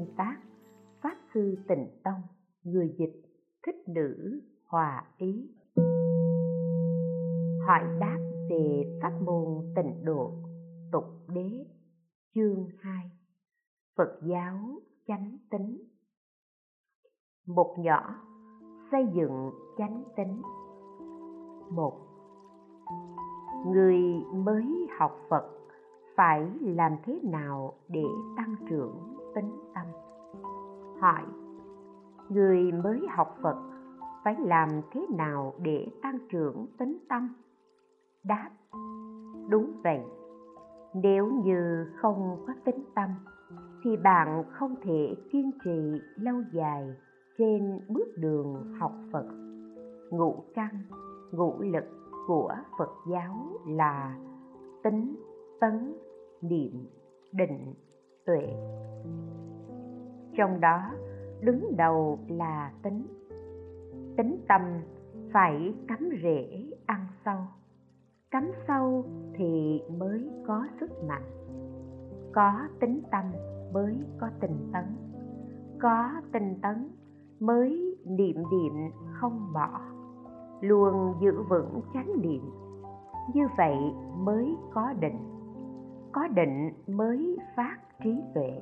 [0.00, 0.36] Nguyên tác,
[1.02, 2.22] Pháp Sư Tịnh Tông,
[2.62, 3.22] Người dịch,
[3.66, 5.50] Thích Nữ, Hòa Ý.
[7.66, 8.18] Hỏi đáp
[8.50, 10.32] về pháp môn tịnh độ,
[10.92, 11.66] tục đế,
[12.34, 13.10] chương 2
[13.96, 14.58] Phật giáo
[15.06, 15.82] chánh tính.
[17.46, 18.14] Một nhỏ,
[18.90, 20.42] xây dựng chánh tính.
[21.70, 22.00] Một,
[23.66, 23.98] Người
[24.34, 25.44] mới học Phật
[26.16, 28.04] phải làm thế nào để
[28.36, 29.19] tăng trưởng?
[29.34, 29.86] Tính tâm.
[31.00, 31.22] Hỏi,
[32.28, 33.56] người mới học phật
[34.24, 37.28] phải làm thế nào để tăng trưởng tính tâm?
[38.24, 38.50] Đáp,
[39.48, 40.00] đúng vậy.
[40.94, 43.10] Nếu như không có tính tâm,
[43.84, 46.94] thì bạn không thể kiên trì lâu dài
[47.38, 49.26] trên bước đường học phật.
[50.10, 50.82] Ngũ căn,
[51.32, 51.84] ngũ lực
[52.26, 54.18] của phật giáo là
[54.82, 55.16] tính,
[55.60, 55.96] tấn,
[56.42, 56.86] niệm,
[57.32, 57.74] định,
[58.26, 58.54] tuệ
[60.40, 60.90] trong đó
[61.40, 63.06] đứng đầu là tính.
[64.16, 64.60] Tính tâm
[65.32, 67.38] phải cắm rễ ăn sâu.
[68.30, 71.22] Cắm sâu thì mới có sức mạnh.
[72.32, 73.24] Có tính tâm
[73.72, 74.84] mới có tình tấn.
[75.80, 76.90] Có tình tấn
[77.40, 79.80] mới niệm niệm không bỏ.
[80.60, 82.42] Luôn giữ vững chánh niệm.
[83.34, 83.76] Như vậy
[84.18, 85.18] mới có định.
[86.12, 88.60] Có định mới phát trí tuệ.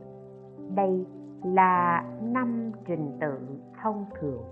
[0.74, 1.06] Đây
[1.44, 3.38] là năm trình tự
[3.82, 4.42] thông thường.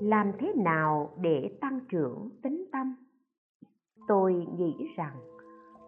[0.00, 2.94] Làm thế nào để tăng trưởng tính tâm?
[4.08, 5.16] Tôi nghĩ rằng,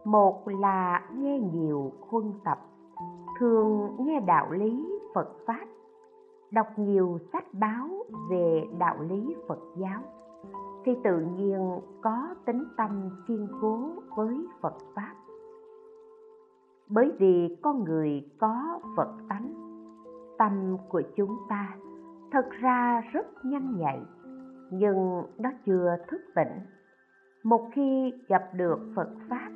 [0.05, 2.59] một là nghe nhiều huân tập,
[3.39, 5.67] thường nghe đạo lý phật pháp,
[6.51, 7.89] đọc nhiều sách báo
[8.31, 10.03] về đạo lý phật giáo,
[10.85, 15.15] thì tự nhiên có tính tâm kiên cố với phật pháp
[16.95, 19.53] bởi vì con người có phật tánh,
[20.39, 21.77] tâm của chúng ta
[22.33, 24.01] thật ra rất nhanh nhạy,
[24.71, 26.53] nhưng nó chưa thức tỉnh.
[27.45, 29.51] Một khi gặp được phật pháp,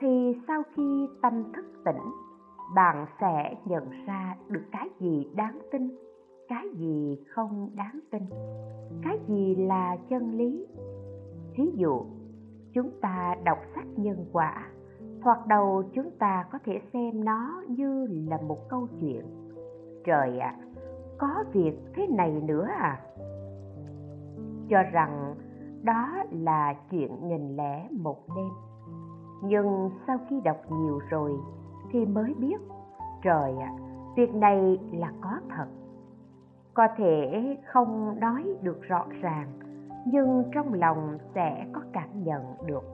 [0.00, 2.02] thì sau khi tâm thức tỉnh,
[2.74, 5.90] bạn sẽ nhận ra được cái gì đáng tin,
[6.48, 8.22] cái gì không đáng tin,
[9.02, 10.66] cái gì là chân lý.
[11.58, 12.04] Ví dụ,
[12.72, 14.68] chúng ta đọc sách nhân quả
[15.28, 19.24] thoạt đầu chúng ta có thể xem nó như là một câu chuyện.
[20.04, 20.64] Trời ạ à,
[21.18, 23.00] có việc thế này nữa à?
[24.68, 25.34] Cho rằng
[25.82, 28.48] đó là chuyện nghìn lẻ một đêm.
[29.42, 31.32] Nhưng sau khi đọc nhiều rồi
[31.90, 32.60] thì mới biết
[33.22, 33.78] trời ạ à,
[34.16, 35.66] việc này là có thật.
[36.74, 39.48] Có thể không nói được rõ ràng
[40.06, 42.84] nhưng trong lòng sẽ có cảm nhận được.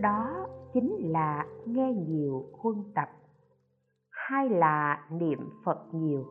[0.00, 3.08] Đó chính là nghe nhiều huân tập
[4.28, 6.24] hai là niệm phật nhiều?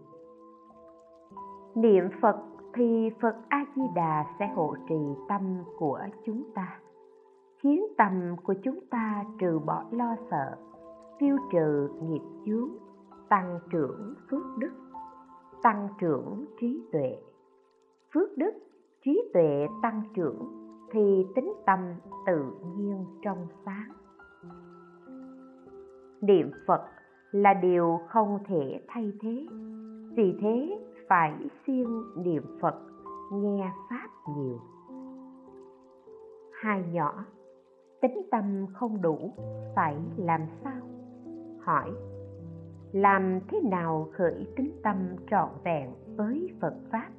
[1.75, 2.35] Niệm phật
[2.73, 4.95] thì phật a di đà sẽ hộ trì
[5.29, 6.79] tâm của chúng ta,
[7.57, 10.57] khiến tâm của chúng ta trừ bỏ lo sợ,
[11.19, 12.69] tiêu trừ nghiệp chướng,
[13.29, 14.71] tăng trưởng phước đức,
[15.63, 17.17] tăng trưởng trí tuệ.
[18.13, 18.51] Phước đức,
[19.05, 20.45] trí tuệ tăng trưởng
[20.91, 21.79] thì tính tâm
[22.25, 22.45] tự
[22.77, 23.91] nhiên trong sáng
[26.21, 26.81] niệm phật
[27.31, 29.47] là điều không thể thay thế.
[30.15, 31.33] Vì thế, phải
[31.65, 32.75] siêng niệm phật,
[33.33, 34.07] nghe pháp
[34.37, 34.59] nhiều.
[36.61, 37.25] Hai nhỏ,
[38.01, 39.33] tính tâm không đủ,
[39.75, 40.81] phải làm sao?
[41.59, 41.91] Hỏi,
[42.91, 47.09] làm thế nào khởi tính tâm trọn vẹn với phật pháp?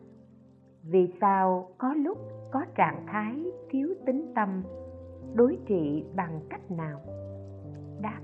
[0.82, 2.18] Vì sao có lúc
[2.52, 4.62] có trạng thái thiếu tính tâm,
[5.34, 7.00] đối trị bằng cách nào?
[8.02, 8.20] Đáp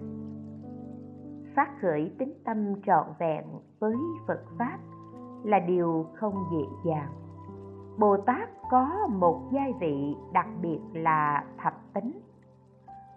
[1.56, 3.44] phát khởi tính tâm trọn vẹn
[3.78, 3.94] với
[4.26, 4.78] phật pháp
[5.44, 7.12] là điều không dễ dàng.
[7.98, 12.12] Bồ tát có một giai vị đặc biệt là thập tính.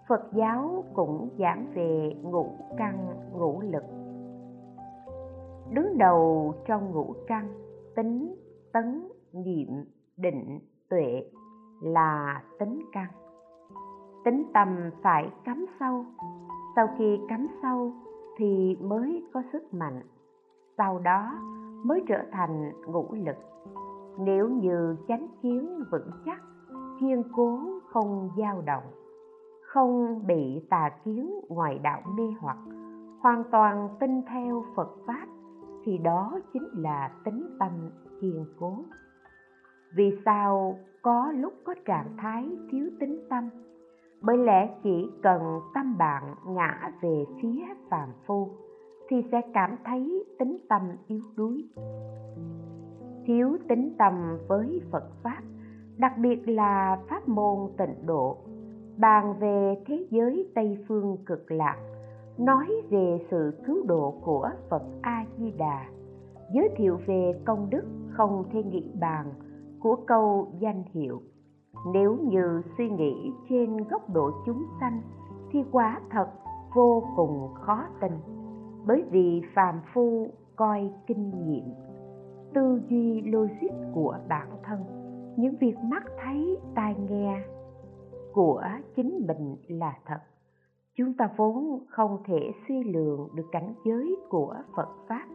[0.08, 3.84] Phật giáo cũng giảng về ngũ căn, ngũ lực.
[5.70, 7.48] Đứng đầu trong ngũ căn,
[7.96, 8.34] tính,
[8.72, 9.84] tấn, niệm,
[10.16, 10.58] định,
[10.90, 11.30] tuệ
[11.80, 13.06] là tính căn.
[14.24, 16.04] Tính tâm phải cắm sâu.
[16.76, 17.92] Sau khi cắm sâu
[18.38, 20.00] thì mới có sức mạnh,
[20.76, 21.34] sau đó
[21.84, 23.36] mới trở thành ngũ lực.
[24.18, 26.42] Nếu như chánh kiến vững chắc,
[27.00, 28.84] kiên cố không dao động,
[29.62, 32.58] không bị tà kiến ngoại đạo mê hoặc,
[33.20, 35.26] hoàn toàn tin theo phật pháp,
[35.84, 37.70] thì đó chính là tính tâm
[38.20, 38.76] kiên cố.
[39.96, 43.48] Vì sao có lúc có trạng thái thiếu tính tâm?
[44.20, 48.48] Bởi lẽ chỉ cần tâm bạn ngã về phía phàm phu,
[49.08, 51.68] thì sẽ cảm thấy tính tâm yếu đuối.
[53.26, 55.42] Thiếu tính tâm với phật pháp,
[55.96, 58.36] đặc biệt là pháp môn tịnh độ,
[58.96, 61.76] bàn về thế giới tây phương cực lạc,
[62.38, 65.88] nói về sự cứu độ của phật a di đà
[66.52, 69.26] giới thiệu về công đức không thể nghĩ bàn
[69.80, 71.22] của câu danh hiệu
[71.86, 75.02] nếu như suy nghĩ trên góc độ chúng sanh
[75.50, 76.28] thì quả thật
[76.74, 78.12] vô cùng khó tin,
[78.86, 80.26] bởi vì phàm phu
[80.56, 81.64] coi kinh nghiệm,
[82.54, 84.84] tư duy logic của bản thân,
[85.36, 87.42] những việc mắt thấy, tai nghe
[88.32, 88.62] của
[88.96, 90.18] chính mình là thật.
[90.96, 95.26] Chúng ta vốn không thể suy lường được cảnh giới của phật pháp.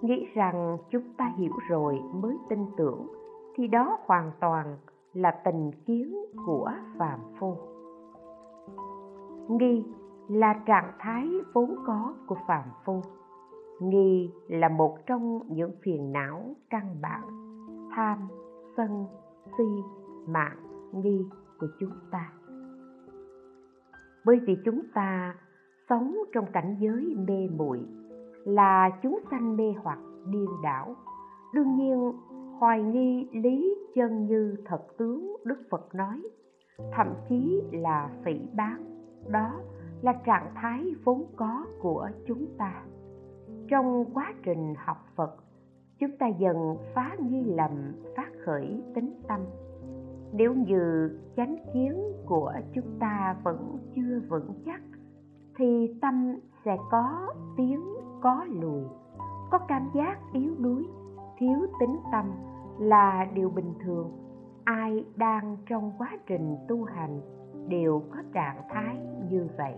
[0.00, 3.06] Nghĩ rằng chúng ta hiểu rồi mới tin tưởng,
[3.54, 4.76] thì đó hoàn toàn
[5.12, 6.16] là tình kiến
[6.46, 7.56] của phàm phu.
[9.48, 9.84] Nghi
[10.28, 13.02] là trạng thái vốn có của phàm phu.
[13.80, 17.22] Nghi là một trong những phiền não căn bản,
[17.96, 18.18] tham,
[18.76, 19.06] sân,
[19.58, 19.64] si,
[20.26, 20.58] mạng,
[20.92, 21.26] nghi
[21.60, 22.32] của chúng ta.
[24.24, 25.34] Bởi vì chúng ta
[25.88, 27.80] sống trong cảnh giới mê muội,
[28.44, 30.96] là chúng sanh mê hoặc điên đảo,
[31.54, 32.12] đương nhiên
[32.62, 36.22] hoài nghi lý chân như thật tướng đức phật nói,
[36.92, 38.84] thậm chí là phỉ bán
[39.28, 39.60] đó
[40.02, 42.82] là trạng thái vốn có của chúng ta.
[43.68, 45.36] Trong quá trình học phật,
[46.00, 47.70] chúng ta dần phá nghi lầm,
[48.16, 49.40] phát khởi tính tâm.
[50.32, 51.94] Nếu như chánh kiến
[52.26, 54.80] của chúng ta vẫn chưa vững chắc,
[55.56, 57.26] thì tâm sẽ có
[57.56, 57.84] tiếng,
[58.20, 58.84] có lùi,
[59.50, 60.86] có cảm giác yếu đuối,
[61.38, 62.26] thiếu tính tâm
[62.78, 64.12] là điều bình thường.
[64.64, 67.20] Ai đang trong quá trình tu hành
[67.68, 68.96] đều có trạng thái
[69.30, 69.74] như vậy.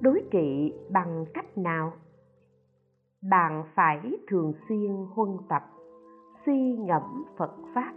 [0.00, 1.92] Đối trị bằng cách nào?
[3.30, 5.62] Bạn phải thường xuyên huân tập,
[6.46, 7.92] suy ngẫm phật pháp.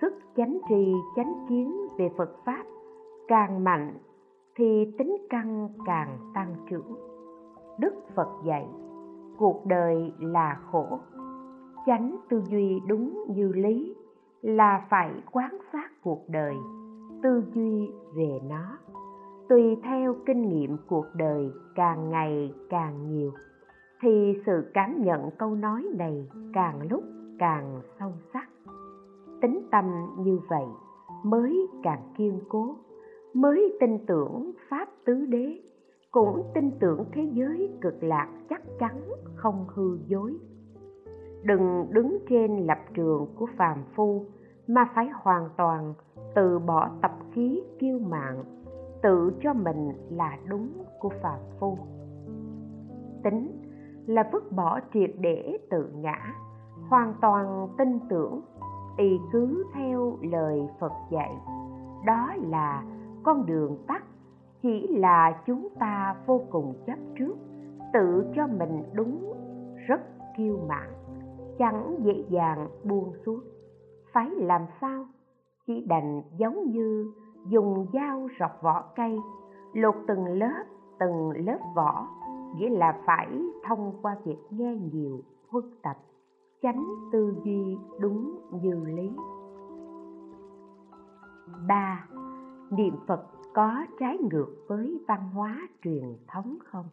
[0.00, 2.64] Sức chánh trì chánh kiến về phật pháp
[3.28, 3.98] càng mạnh
[4.56, 6.94] thì tính căn càng tăng trưởng.
[7.78, 8.68] Đức phật dạy
[9.38, 10.98] cuộc đời là khổ.
[11.86, 13.94] Chánh tư duy đúng như lý
[14.42, 16.54] là phải quán sát cuộc đời,
[17.22, 18.78] tư duy về nó.
[19.48, 23.32] Tùy theo kinh nghiệm cuộc đời càng ngày càng nhiều,
[24.00, 27.02] thì sự cảm nhận câu nói này càng lúc
[27.38, 28.48] càng sâu sắc.
[29.40, 29.84] Tính tâm
[30.18, 30.66] như vậy
[31.24, 32.76] mới càng kiên cố,
[33.34, 35.60] mới tin tưởng pháp tứ đế
[36.10, 39.02] cũng tin tưởng thế giới cực lạc chắc chắn,
[39.34, 40.38] không hư dối.
[41.42, 44.24] Đừng đứng trên lập trường của phàm phu,
[44.66, 45.94] mà phải hoàn toàn
[46.34, 48.44] từ bỏ tập khí kiêu mạn,
[49.02, 50.68] tự cho mình là đúng
[51.00, 51.78] của phàm phu.
[53.24, 53.62] Tính
[54.06, 56.34] là vứt bỏ triệt để tự ngã,
[56.88, 58.40] hoàn toàn tin tưởng,
[58.96, 61.36] y cứ theo lời phật dạy,
[62.06, 62.84] đó là
[63.22, 64.04] con đường tắt
[64.66, 67.34] chỉ là chúng ta vô cùng chấp trước,
[67.92, 69.32] tự cho mình đúng,
[69.88, 70.00] rất
[70.36, 70.90] kiêu mạn,
[71.58, 73.40] chẳng dễ dàng buông xuống.
[74.12, 75.04] Phải làm sao?
[75.66, 77.12] Chỉ đành giống như
[77.48, 79.18] dùng dao rọc vỏ cây,
[79.72, 80.64] lột từng lớp
[80.98, 82.08] từng lớp vỏ,
[82.56, 85.96] nghĩa là phải thông qua việc nghe nhiều, huân tập,
[86.62, 89.10] tránh tư duy đúng như lý.
[91.68, 92.06] Ba,
[92.70, 96.86] niệm phật có trái ngược với văn hóa truyền thống không?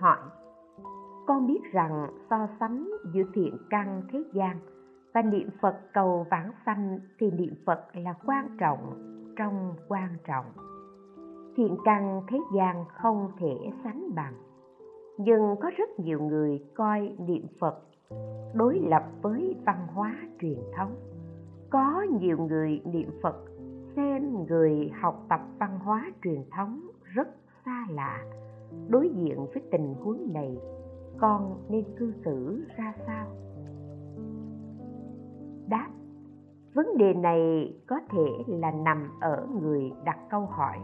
[0.00, 0.18] Hỏi,
[1.26, 4.56] con biết rằng so sánh giữa thiện căn thế gian
[5.14, 8.78] và niệm phật cầu vãng sanh thì niệm phật là quan trọng
[9.36, 10.46] trong quan trọng.
[11.56, 14.34] Thiện căn thế gian không thể sánh bằng,
[15.18, 17.82] nhưng có rất nhiều người coi niệm phật
[18.54, 20.94] đối lập với văn hóa truyền thống.
[21.70, 23.57] Có nhiều người niệm phật
[23.98, 26.80] xem người học tập văn hóa truyền thống
[27.14, 27.28] rất
[27.64, 28.24] xa lạ
[28.88, 30.58] đối diện với tình huống này,
[31.18, 33.26] con nên cư xử ra sao?
[35.68, 35.88] Đáp,
[36.74, 40.78] vấn đề này có thể là nằm ở người đặt câu hỏi,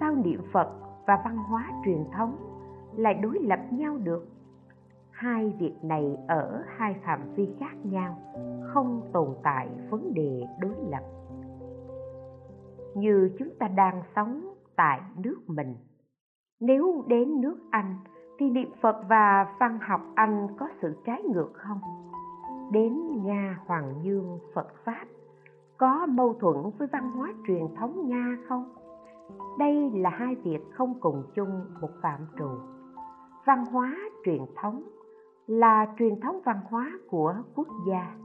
[0.00, 0.68] sao niệm phật
[1.06, 2.36] và văn hóa truyền thống
[2.96, 4.28] lại đối lập nhau được?
[5.10, 8.18] Hai việc này ở hai phạm vi khác nhau,
[8.62, 11.19] không tồn tại vấn đề đối lập
[12.94, 15.74] như chúng ta đang sống tại nước mình.
[16.60, 17.94] Nếu đến nước anh,
[18.38, 21.80] thì niệm phật và văn học anh có sự trái ngược không?
[22.72, 25.04] Đến nga hoàng dương, phật pháp,
[25.76, 28.74] có mâu thuẫn với văn hóa truyền thống nga không?
[29.58, 32.48] Đây là hai việc không cùng chung một phạm trù.
[33.46, 34.82] Văn hóa truyền thống
[35.46, 38.16] là truyền thống văn hóa của quốc gia.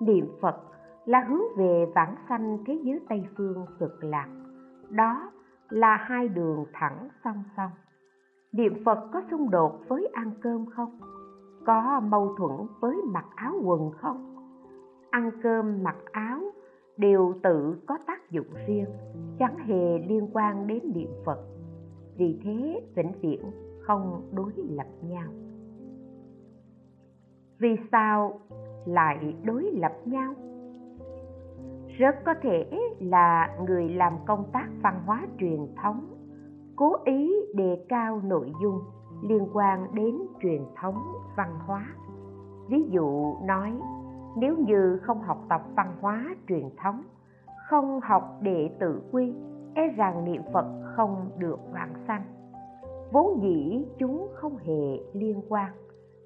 [0.00, 0.73] Niệm phật
[1.04, 4.28] là hướng về vãng sanh thế giới tây phương cực lạc.
[4.90, 5.32] Đó
[5.68, 7.70] là hai đường thẳng song song.
[8.52, 10.98] Niệm phật có xung đột với ăn cơm không?
[11.66, 14.34] Có mâu thuẫn với mặc áo quần không?
[15.10, 16.40] Ăn cơm, mặc áo
[16.96, 18.88] đều tự có tác dụng riêng,
[19.38, 21.38] chẳng hề liên quan đến niệm phật.
[22.16, 25.28] Vì thế, vĩnh viễn không đối lập nhau.
[27.58, 28.40] Vì sao
[28.86, 30.34] lại đối lập nhau?
[31.98, 32.66] Rất có thể
[33.00, 36.06] là người làm công tác văn hóa truyền thống,
[36.76, 38.78] cố ý đề cao nội dung
[39.22, 40.98] liên quan đến truyền thống
[41.36, 41.86] văn hóa.
[42.68, 43.72] Ví dụ nói,
[44.36, 47.02] nếu như không học tập văn hóa truyền thống,
[47.68, 49.34] không học để tự quy
[49.74, 52.24] e rằng niệm phật không được vãng sanh.
[53.12, 55.72] Vốn dĩ chúng không hề liên quan,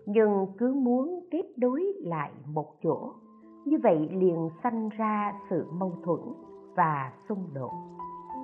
[0.06, 3.12] nhưng cứ muốn kết đối lại một chỗ
[3.68, 6.20] như vậy liền sanh ra sự mâu thuẫn
[6.74, 7.72] và xung đột.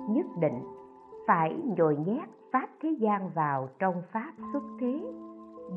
[0.09, 0.63] Nhất định
[1.27, 5.13] phải nhồi nhét pháp thế gian vào trong pháp xuất thế.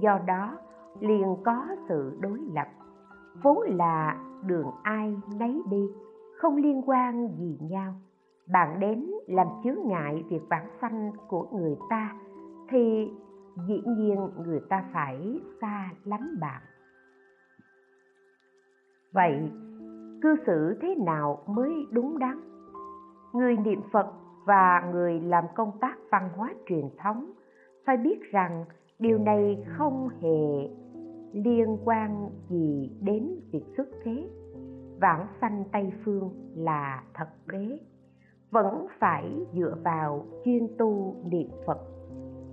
[0.01, 0.59] Do đó
[1.01, 2.69] liền có sự đối lập.
[3.43, 5.87] Vốn là đường ai nấy đi,
[6.37, 7.95] không liên quan gì nhau.
[8.53, 12.17] Bạn đến làm chướng ngại việc vãng sanh của người ta,
[12.69, 13.13] thì
[13.69, 16.63] dĩ nhiên người ta phải xa lánh bạn
[19.13, 19.51] vậy,
[20.23, 22.41] cư xử thế nào mới đúng đắn?
[23.33, 24.07] Người niệm phật
[24.47, 27.33] và người làm công tác văn hóa truyền thống
[27.87, 28.65] phải biết rằng
[28.99, 30.69] điều này không hề
[31.33, 34.31] liên quan gì đến việc xuất thế.
[35.01, 37.79] Vãng sanh tây phương là thật đế,
[38.51, 41.79] vẫn phải dựa vào chuyên tu niệm phật.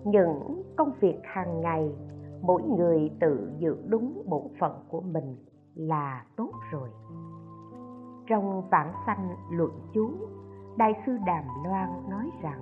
[0.06, 1.96] Những công việc hàng ngày,
[2.42, 5.36] mỗi người tự giữ đúng bổn phận của mình
[5.76, 6.90] là tốt rồi.
[8.28, 10.12] Trong vãng sanh luận chú,
[10.78, 12.60] đại sư đàm loan nói rằng,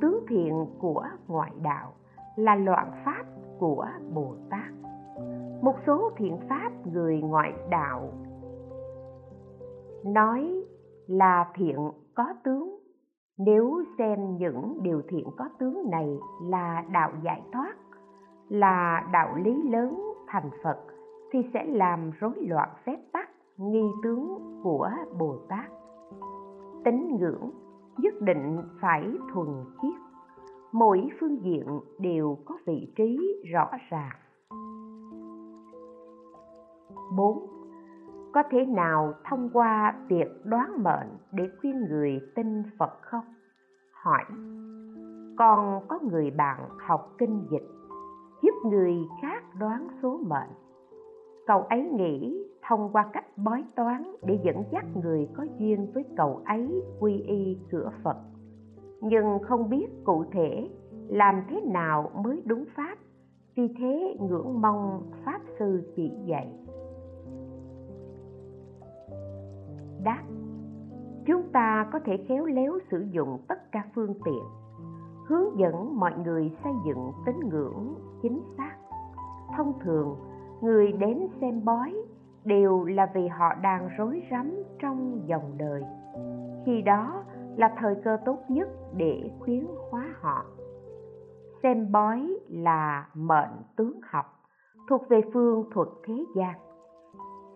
[0.00, 1.92] tứ thiện của ngoại đạo
[2.36, 3.24] là loạn pháp
[3.58, 4.72] của bồ tát.
[5.62, 8.12] Một số thiện pháp người ngoại đạo
[10.04, 10.64] nói
[11.06, 12.78] là thiện có tướng.
[13.38, 17.74] Nếu xem những điều thiện có tướng này là đạo giải thoát,
[18.48, 20.78] là đạo lý lớn thành phật
[21.32, 25.70] thì sẽ làm rối loạn phép tắc nghi tướng của bồ tát
[26.84, 27.50] tín ngưỡng
[27.98, 29.48] nhất định phải thuần
[29.82, 30.00] khiết
[30.72, 33.18] mỗi phương diện đều có vị trí
[33.52, 34.16] rõ ràng
[37.16, 37.46] 4.
[38.32, 43.24] Có thể nào thông qua việc đoán mệnh để khuyên người tin Phật không?
[43.92, 44.24] Hỏi.
[45.38, 47.68] Còn có người bạn học kinh dịch,
[48.42, 50.50] giúp người khác đoán số mệnh.
[51.46, 56.04] Cậu ấy nghĩ thông qua cách bói toán để dẫn dắt người có duyên với
[56.16, 58.16] cậu ấy quy y cửa Phật.
[59.00, 60.70] Nhưng không biết cụ thể
[61.08, 62.98] làm thế nào mới đúng pháp,
[63.56, 66.52] vì thế ngưỡng mong Pháp Sư chỉ dạy.
[70.06, 70.22] đáp
[71.26, 74.44] chúng ta có thể khéo léo sử dụng tất cả phương tiện
[75.26, 78.76] hướng dẫn mọi người xây dựng tín ngưỡng chính xác
[79.56, 80.16] thông thường
[80.60, 81.94] người đến xem bói
[82.44, 85.82] đều là vì họ đang rối rắm trong dòng đời.
[86.66, 87.24] Khi đó
[87.56, 90.44] là thời cơ tốt nhất để khuyến hóa họ.
[91.62, 94.26] Xem bói là mệnh tướng học
[94.88, 96.54] thuộc về phương thuật thế gian.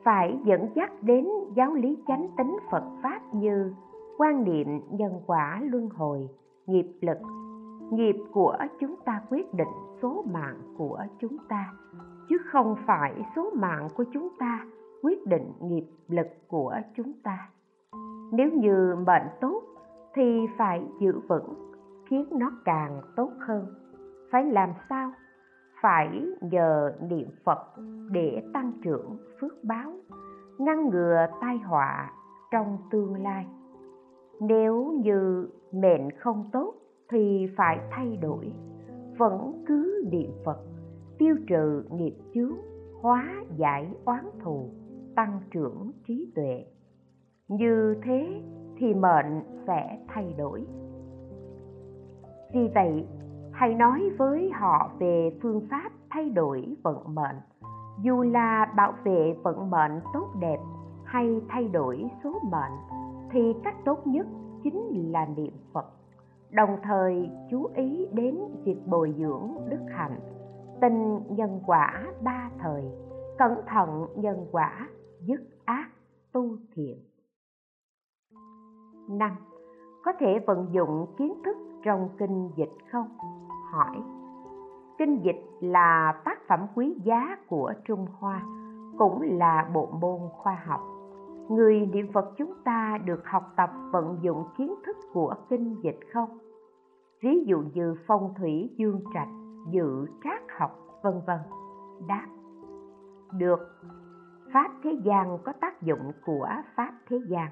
[0.04, 3.74] Phải dẫn dắt đến giáo lý chánh tính Phật Pháp như
[4.18, 6.28] quan niệm nhân quả luân hồi,
[6.66, 7.18] nghiệp lực.
[7.90, 9.68] Nghiệp của chúng ta quyết định
[10.02, 11.72] số mạng của chúng ta,
[12.30, 14.66] chứ không phải số mạng của chúng ta
[15.02, 17.48] quyết định nghiệp lực của chúng ta.
[18.32, 19.62] Nếu như mệnh tốt
[20.14, 21.72] thì phải giữ vững,
[22.10, 23.66] khiến nó càng tốt hơn.
[24.32, 25.12] Phải làm sao?
[25.82, 27.58] phải nhờ niệm phật
[28.10, 29.92] để tăng trưởng phước báo
[30.58, 32.12] ngăn ngừa tai họa
[32.50, 33.46] trong tương lai
[34.40, 36.74] nếu như mệnh không tốt
[37.10, 38.52] thì phải thay đổi
[39.18, 40.58] vẫn cứ niệm phật
[41.20, 42.56] tiêu trừ nghiệp chướng,
[43.00, 44.70] hóa giải oán thù,
[45.16, 46.64] tăng trưởng trí tuệ.
[47.48, 48.42] Như thế
[48.76, 50.66] thì mệnh sẽ thay đổi.
[52.54, 53.06] Vì vậy,
[53.52, 57.36] hãy nói với họ về phương pháp thay đổi vận mệnh.
[58.02, 60.58] Dù là bảo vệ vận mệnh tốt đẹp
[61.04, 63.00] hay thay đổi số mệnh,
[63.30, 64.26] thì cách tốt nhất
[64.62, 65.86] chính là niệm phật.
[66.50, 70.20] Đồng thời chú ý đến việc bồi dưỡng đức hạnh
[70.80, 72.84] tình nhân quả ba thời,
[73.38, 74.88] cẩn thận nhân quả
[75.20, 75.88] dứt ác,
[76.32, 76.98] tu thiện.
[79.08, 79.30] Năm,
[80.04, 83.08] có thể vận dụng kiến thức trong kinh dịch không?
[83.72, 83.96] Hỏi.
[84.98, 88.42] Kinh dịch là tác phẩm quý giá của trung hoa,
[88.98, 90.80] cũng là bộ môn khoa học.
[91.48, 95.98] Người niệm phật chúng ta được học tập vận dụng kiến thức của kinh dịch
[96.12, 96.38] không?
[97.22, 99.28] Ví dụ như phong thủy dương trạch
[99.68, 100.70] dự trác học,
[101.02, 101.38] vân vân.
[102.08, 102.26] Đáp,
[103.32, 103.60] được.
[104.52, 107.48] Pháp thế gian có tác dụng của pháp thế gian.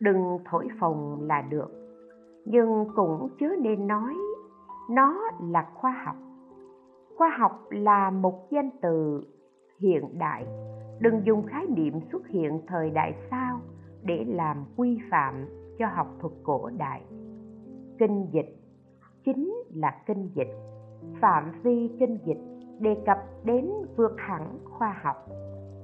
[0.00, 1.68] Đừng thổi phồng là được.
[2.44, 4.14] Nhưng cũng chớ nên nói,
[4.90, 6.16] nó là khoa học.
[7.16, 9.24] Khoa học là một danh từ
[9.80, 10.46] hiện đại.
[11.00, 13.60] Đừng dùng khái niệm xuất hiện thời đại sau
[14.02, 15.46] để làm quy phạm
[15.78, 17.02] cho học thuật cổ đại.
[17.98, 18.56] Kinh dịch,
[19.24, 20.73] chính là kinh dịch
[21.20, 22.40] phạm vi kinh dịch
[22.80, 25.16] đề cập đến vượt hẳn khoa học.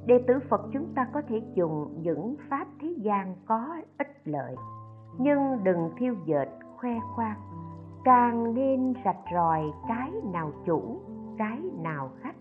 [0.06, 4.56] Đệ tử phật chúng ta có thể dùng những pháp thế gian có ích lợi,
[5.18, 7.40] nhưng đừng thiêu dệt, khoe khoang.
[8.04, 11.00] Càng nên rạch ròi cái nào chủ,
[11.38, 12.36] cái nào khách.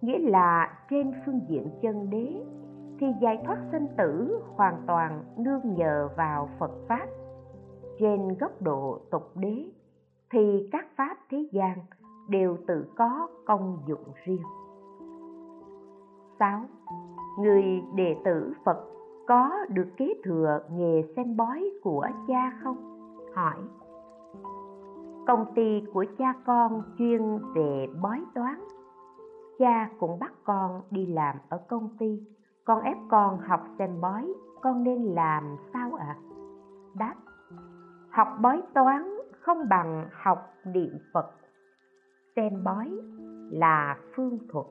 [0.00, 2.44] Nghĩa là trên phương diện chân đế
[3.00, 7.06] thì giải thoát sinh tử hoàn toàn nương nhờ vào phật pháp.
[7.98, 9.64] Trên góc độ tục đế
[10.30, 11.78] thì các pháp thế gian
[12.30, 14.42] đều tự có công dụng riêng
[16.38, 16.60] 6.
[17.38, 17.64] Người
[17.94, 18.76] đệ tử Phật
[19.26, 22.76] có được kế thừa nghề xem bói của cha không?
[23.34, 23.54] Hỏi.
[25.26, 28.60] Công ty của cha con chuyên về bói toán.
[29.58, 32.26] Cha cũng bắt con đi làm ở công ty,
[32.64, 36.06] con ép con học xem bói, con nên làm sao ạ?
[36.08, 36.18] À?
[36.94, 37.14] Đáp.
[38.10, 41.39] Học bói toán không bằng học niệm Phật.
[42.36, 42.90] Xem bói
[43.50, 44.66] là phương thuật.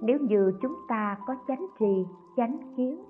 [0.00, 3.02] Nếu như chúng ta có chánh tri, chánh kiến,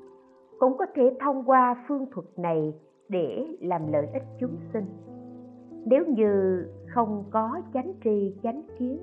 [0.58, 2.74] cũng có thể thông qua phương thuật này
[3.08, 4.86] để làm lợi ích chúng sinh.
[5.84, 8.98] Nếu như không có chánh tri, chánh kiến,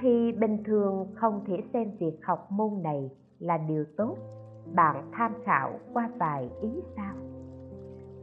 [0.00, 4.16] thì bình thường không thể xem việc học môn này là điều tốt.
[4.74, 7.14] Bạn tham khảo qua vài ý sau.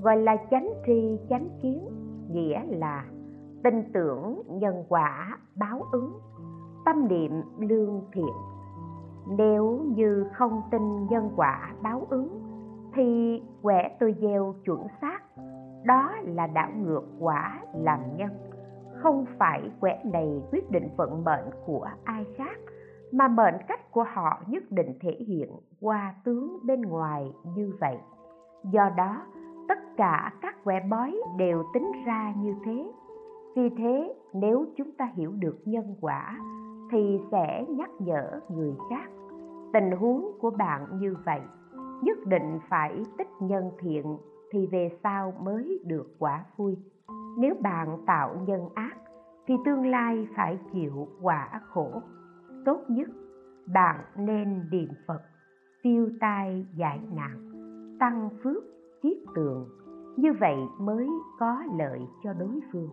[0.02, 1.80] Gọi là chánh tri, chánh kiến
[2.32, 3.06] nghĩa là
[3.64, 6.20] tin tưởng nhân quả báo ứng,
[6.86, 8.34] tâm niệm lương thiện.
[9.28, 12.42] Nếu như không tin nhân quả báo ứng,
[12.94, 15.20] thì quẻ tôi gieo chuẩn xác.
[15.86, 18.30] Đó là đảo ngược quả làm nhân.
[19.02, 22.60] Không phải quẻ này quyết định vận mệnh của ai khác,
[23.12, 25.50] mà mệnh cách của họ nhất định thể hiện
[25.82, 27.98] qua tướng bên ngoài như vậy.
[28.72, 29.22] Do đó,
[29.68, 32.92] tất cả các quẻ bói đều tính ra như thế
[33.58, 36.40] vì thế, nếu chúng ta hiểu được nhân quả,
[36.92, 39.10] thì sẽ nhắc nhở người khác.
[39.74, 41.42] Tình huống của bạn như vậy,
[42.02, 44.18] nhất định phải tích nhân thiện
[44.52, 46.78] thì về sau mới được quả vui.
[47.38, 48.98] Nếu bạn tạo nhân ác,
[49.48, 52.02] thì tương lai phải chịu quả khổ.
[52.66, 53.10] Tốt nhất,
[53.74, 55.22] bạn nên niệm phật
[55.84, 57.52] tiêu tai giải nạn,
[58.00, 58.64] tăng phước
[59.04, 59.68] thiết tường.
[60.18, 61.08] Như vậy mới
[61.40, 62.90] có lợi cho đối phương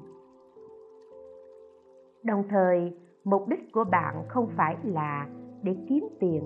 [2.25, 5.29] đồng thời, mục đích của bạn không phải là
[5.63, 6.45] để kiếm tiền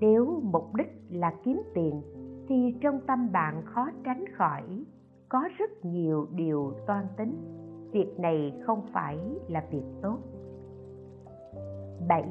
[0.00, 2.02] nếu mục đích là kiếm tiền,
[2.48, 4.62] thì trong tâm bạn khó tránh khỏi,
[5.28, 7.36] có rất nhiều điều toan tính
[7.92, 10.18] việc này không phải là việc tốt
[12.08, 12.24] 7.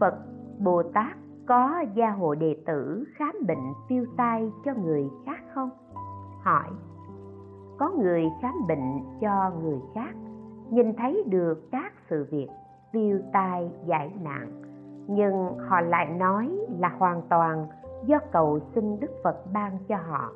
[0.00, 0.14] Phật
[0.58, 5.70] Bồ Tát có gia hộ đệ tử khám bệnh tiêu tai cho người khác không?
[6.42, 6.70] Hỏi,
[7.78, 10.14] Có người khám bệnh cho người khác
[10.72, 12.48] Nhìn thấy được các sự việc
[12.92, 14.62] tiêu tai giải nạn.
[15.08, 17.66] Nhưng họ lại nói là hoàn toàn
[18.06, 20.32] do cầu xin đức phật ban cho họ.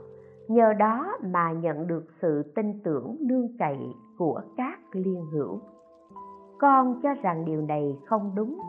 [0.48, 3.78] Nhờ đó mà nhận được sự tin tưởng nương cậy
[4.18, 5.60] của các liên hữu.
[6.58, 8.60] Con cho rằng điều này không đúng,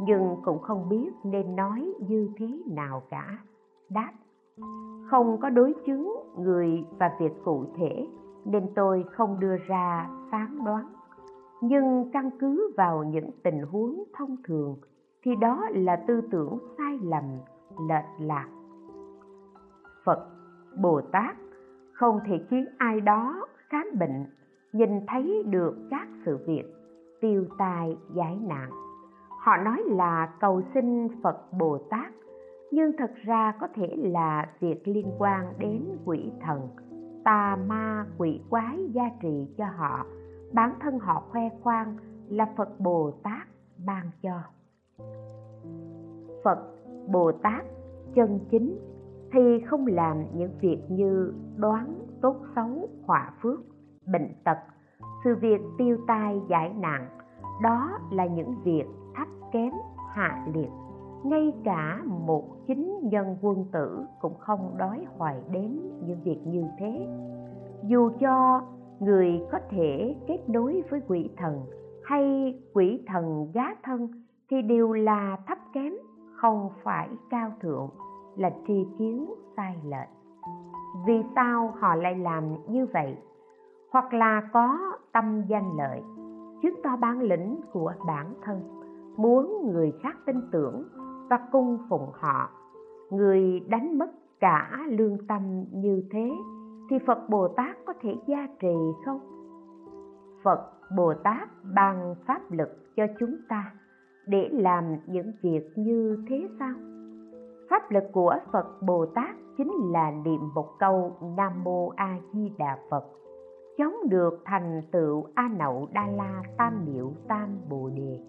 [0.00, 3.38] nhưng cũng không biết nên nói như thế nào cả.
[3.90, 4.12] Đáp,
[5.10, 8.08] không có đối chứng người và việc cụ thể,
[8.44, 10.86] nên tôi không đưa ra phán đoán
[11.62, 14.76] nhưng căn cứ vào những tình huống thông thường,
[15.22, 17.24] thì đó là tư tưởng sai lầm,
[17.88, 18.48] lệch lạc.
[20.04, 20.28] Phật,
[20.82, 21.36] bồ tát
[21.92, 24.26] không thể khiến ai đó khám bệnh,
[24.72, 26.64] nhìn thấy được các sự việc,
[27.20, 28.70] tiêu tai, giải nạn.
[29.40, 32.12] Họ nói là cầu xin phật bồ tát,
[32.70, 36.68] nhưng thật ra có thể là việc liên quan đến quỷ thần,
[37.24, 40.06] tà ma quỷ quái gia trì cho họ
[40.52, 41.96] bản thân họ khoe khoang
[42.28, 43.48] là phật bồ tát
[43.86, 44.40] ban cho.
[46.44, 46.58] Phật
[47.08, 47.64] bồ tát
[48.14, 48.78] chân chính
[49.32, 53.60] thì không làm những việc như đoán tốt xấu họa phước,
[54.06, 54.58] bệnh tật,
[55.24, 57.08] sự việc tiêu tai giải nạn.
[57.62, 58.84] Đó là những việc
[59.14, 59.72] thấp kém
[60.08, 60.70] hạ liệt.
[61.24, 66.64] Ngay cả một chính nhân quân tử cũng không đói hoài đến những việc như
[66.78, 67.06] thế.
[67.82, 68.62] Dù cho
[69.02, 71.60] người có thể kết nối với quỷ thần
[72.04, 74.08] hay quỷ thần gá thân
[74.50, 75.92] thì đều là thấp kém,
[76.34, 77.90] không phải cao thượng,
[78.36, 80.08] là tri kiến sai lệch.
[81.06, 83.16] Vì sao họ lại làm như vậy?
[83.90, 84.78] Hoặc là có
[85.12, 86.02] tâm danh lợi,
[86.62, 88.60] chứng tỏ bản lĩnh của bản thân,
[89.16, 90.84] muốn người khác tin tưởng
[91.30, 92.50] và cung phụng họ.
[93.10, 94.10] Người đánh mất
[94.40, 96.30] cả lương tâm như thế
[96.92, 99.20] thì phật bồ tát có thể gia trì không?
[100.42, 100.60] Phật
[100.96, 103.72] bồ tát ban pháp lực cho chúng ta
[104.26, 106.74] để làm những việc như thế sao?
[107.70, 112.52] Pháp lực của phật bồ tát chính là niệm một câu nam mô a di
[112.58, 113.04] đà phật,
[113.78, 118.20] chống được thành tựu a nậu đa la tam miệu tam bồ đề.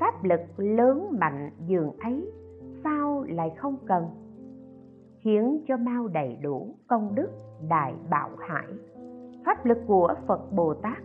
[0.00, 2.32] Pháp lực lớn mạnh dường ấy,
[2.84, 4.04] sao lại không cần?
[5.24, 7.28] Khiến cho mau đầy đủ công đức,
[7.68, 8.66] đại bảo hải.
[9.46, 10.98] Pháp lực của phật bồ tát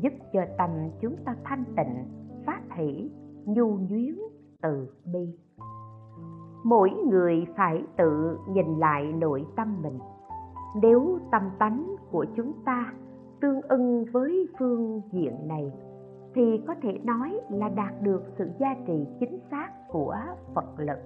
[0.00, 2.04] giúp cho tâm chúng ta thanh tịnh,
[2.46, 3.10] phát hỷ,
[3.44, 4.14] nhu nhuyến,
[4.62, 5.38] từ bi.
[6.64, 9.98] Mỗi người phải tự nhìn lại nội tâm mình.
[10.82, 12.92] Nếu tâm tánh của chúng ta
[13.40, 15.72] tương ưng với phương diện này,
[16.34, 20.16] thì có thể nói là đạt được sự gia trì chính xác của
[20.54, 20.98] phật lực,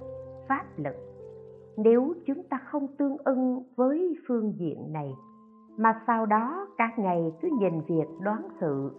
[0.48, 1.15] pháp lực
[1.76, 5.14] nếu chúng ta không tương ưng với phương diện này
[5.76, 8.90] mà sau đó cả ngày cứ nhìn việc đoán sự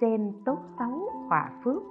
[0.00, 1.82] xem tốt xấu hòa phước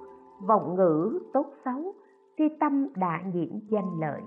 [0.47, 1.93] vọng ngữ tốt xấu
[2.38, 4.21] thì tâm đã nhiễm danh lợi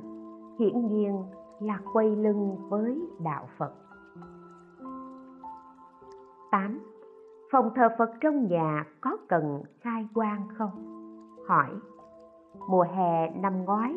[0.59, 1.25] hiển nhiên
[1.61, 3.73] là quay lưng với đạo phật
[6.51, 6.81] 8.
[7.53, 10.71] Phòng thờ Phật trong nhà có cần khai quang không?
[11.49, 11.71] Hỏi
[12.69, 13.97] Mùa hè năm ngoái,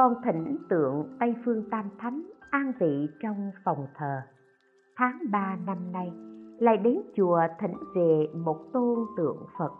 [0.00, 4.20] con thỉnh tượng Tây Phương Tam Thánh an vị trong phòng thờ.
[4.96, 6.12] Tháng 3 năm nay,
[6.58, 9.72] lại đến chùa thỉnh về một tôn tượng Phật.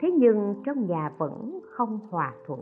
[0.00, 2.60] Thế nhưng trong nhà vẫn không hòa thuận.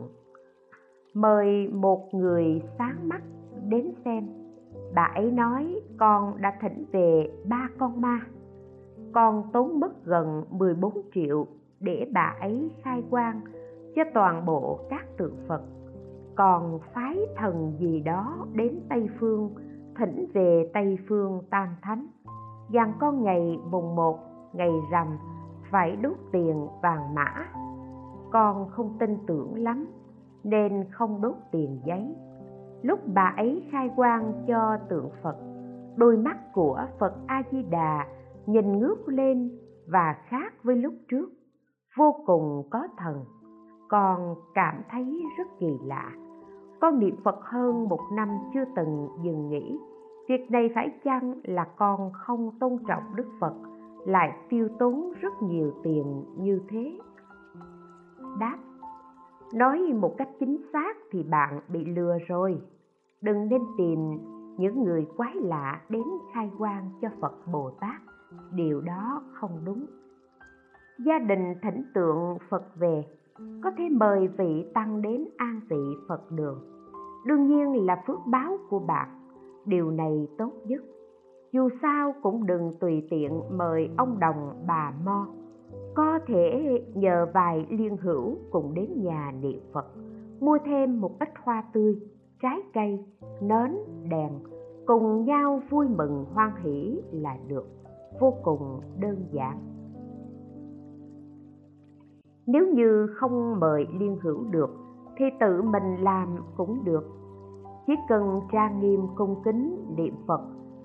[1.13, 3.21] Mời một người sáng mắt
[3.67, 4.27] đến xem.
[4.95, 8.19] Bà ấy nói con đã thỉnh về ba con ma
[9.13, 11.47] con tốn mất gần 14 triệu
[11.79, 13.41] để bà ấy khai quang
[13.95, 15.61] cho toàn bộ các tượng Phật.
[16.35, 19.55] Còn phái thần gì đó đến Tây Phương,
[19.99, 22.07] thỉnh về Tây Phương Tam Thánh.
[22.73, 24.19] Dàn con ngày mùng một,
[24.53, 25.07] ngày rằm,
[25.71, 27.45] phải đốt tiền vàng mã.
[28.31, 29.87] Con không tin tưởng lắm,
[30.43, 32.15] nên không đốt tiền giấy.
[32.81, 35.35] Lúc bà ấy khai quang cho tượng Phật,
[35.95, 38.07] đôi mắt của Phật A-di-đà
[38.45, 39.51] nhìn ngước lên
[39.87, 41.29] và khác với lúc trước
[41.97, 43.25] vô cùng có thần
[43.91, 46.11] con cảm thấy rất kỳ lạ
[46.81, 49.79] con niệm phật hơn một năm chưa từng dừng nghỉ.
[50.29, 53.53] Việc này phải chăng là con không tôn trọng đức phật,
[54.05, 56.97] lại tiêu tốn rất nhiều tiền như thế?
[58.39, 58.57] Đáp,
[59.53, 62.61] nói một cách chính xác thì bạn bị lừa rồi.
[63.21, 63.99] Đừng nên tìm
[64.57, 68.01] những người quái lạ đến khai quang cho phật bồ tát.
[68.51, 69.85] Điều đó không đúng.
[71.05, 73.03] Gia đình thỉnh tượng phật về
[73.63, 76.59] có thể mời vị tăng đến an vị phật đường.
[77.25, 79.09] Đương nhiên là phước báo của bạn.
[79.65, 80.81] Điều này tốt nhất.
[81.51, 85.27] Dù sao cũng đừng tùy tiện mời ông đồng, bà mo.
[85.95, 89.85] Có thể nhờ vài liên hữu cùng đến nhà niệm phật.
[90.39, 91.99] Mua thêm một ít hoa tươi,
[92.41, 93.05] trái cây,
[93.41, 93.77] nến,
[94.09, 94.31] đèn.
[94.85, 97.67] Cùng nhau vui mừng hoan hỷ là được.
[98.19, 99.70] Vô cùng đơn giản
[102.47, 104.69] nếu như không mời liên hữu được,
[105.17, 107.03] thì tự mình làm cũng được
[107.87, 110.41] chỉ cần trang nghiêm cung kính niệm phật,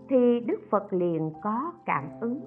[0.08, 2.40] thì đức phật liền có cảm ứng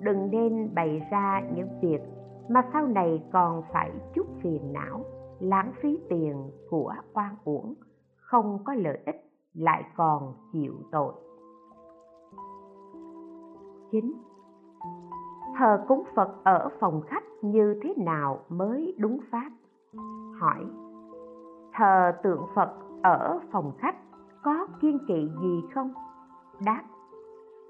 [0.00, 2.00] đừng nên bày ra những việc
[2.48, 5.04] mà sau này còn phải chút phiền não,
[5.40, 7.74] lãng phí tiền của oan uổng,
[8.16, 11.12] không có lợi ích, lại còn chịu tội
[13.90, 14.12] 9.
[15.58, 19.50] Thờ cúng Phật ở phòng khách như thế nào mới đúng pháp?
[20.40, 20.64] Hỏi.
[21.72, 22.70] Thờ tượng Phật
[23.02, 23.96] ở phòng khách
[24.42, 25.92] có kiên kỵ gì không?
[26.64, 26.82] Đáp.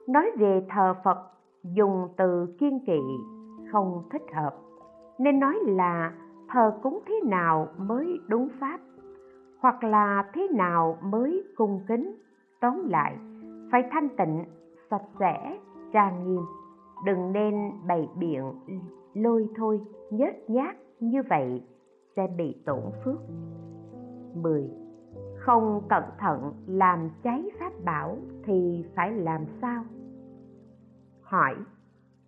[0.09, 1.18] Nói về thờ phật,
[1.64, 3.01] dùng từ kiên kỵ
[3.72, 4.55] không thích hợp,
[5.18, 6.12] nên nói là
[6.49, 8.81] thờ cúng thế nào mới đúng pháp,
[9.61, 12.14] hoặc là thế nào mới cung kính.
[12.61, 13.16] Tóm lại,
[13.72, 14.44] phải thanh tịnh,
[14.90, 15.59] sạch sẽ,
[15.92, 16.42] trang nghiêm
[17.04, 17.54] đừng nên
[17.87, 18.52] bày biện
[19.14, 19.80] lôi thôi
[20.11, 21.62] nhớt nhát như vậy
[22.16, 23.20] sẽ bị tổn phước
[24.35, 24.70] 10.
[25.37, 29.85] Không cẩn thận làm cháy pháp bảo thì phải làm sao?
[31.22, 31.54] Hỏi,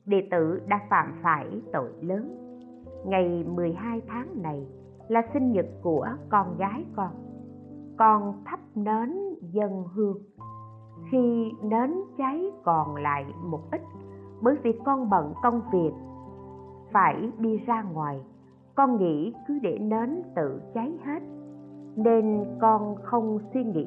[0.07, 2.35] đệ tử đã phạm phải tội lớn.
[3.07, 4.66] Ngày 12 tháng này
[5.09, 7.11] là sinh nhật của con gái con.
[7.98, 10.18] Con thắp nến dân hương.
[11.11, 13.81] Khi nến cháy còn lại một ít
[14.40, 15.92] bởi vì con bận công việc,
[16.92, 18.20] phải đi ra ngoài.
[18.74, 21.22] Con nghĩ cứ để nến tự cháy hết,
[21.96, 23.87] nên con không suy nghĩ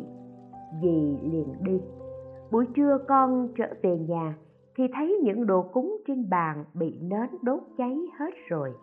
[0.82, 1.82] gì liền đi.
[2.52, 4.36] Buổi trưa con trở về nhà,
[4.76, 8.74] thì thấy những đồ cúng trên bàn bị nến đốt cháy hết rồi.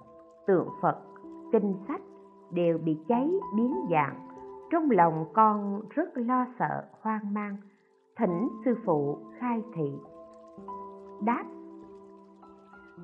[0.46, 0.98] Tượng phật,
[1.52, 2.00] kinh sách
[2.50, 4.28] đều bị cháy biến dạng.
[4.70, 7.56] Trong lòng con rất lo sợ, hoang mang.
[8.18, 9.92] Thỉnh sư phụ khai thị.
[11.24, 11.44] Đáp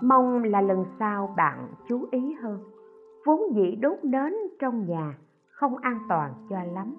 [0.00, 2.59] mong là lần sau bạn chú ý hơn.
[3.26, 5.18] Vốn dĩ đốt nến trong nhà
[5.50, 6.94] không an toàn cho lắm.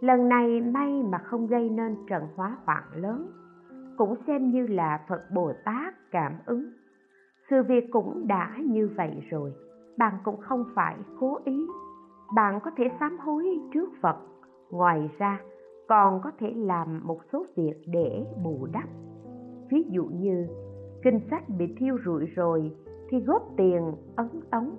[0.00, 3.30] Lần này may mà không gây nên trận hóa hoạn lớn,
[3.98, 6.70] cũng xem như là phật bồ tát cảm ứng.
[7.50, 9.52] Sự việc cũng đã như vậy rồi,
[9.98, 11.66] bạn cũng không phải cố ý.
[12.34, 14.16] Bạn có thể sám hối trước phật,
[14.70, 15.40] ngoài ra
[15.88, 18.88] còn có thể làm một số việc để bù đắp.
[19.70, 20.48] Ví dụ như
[21.02, 22.72] kinh sách bị thiêu rụi rồi
[23.08, 24.76] thì góp tiền ấn ống.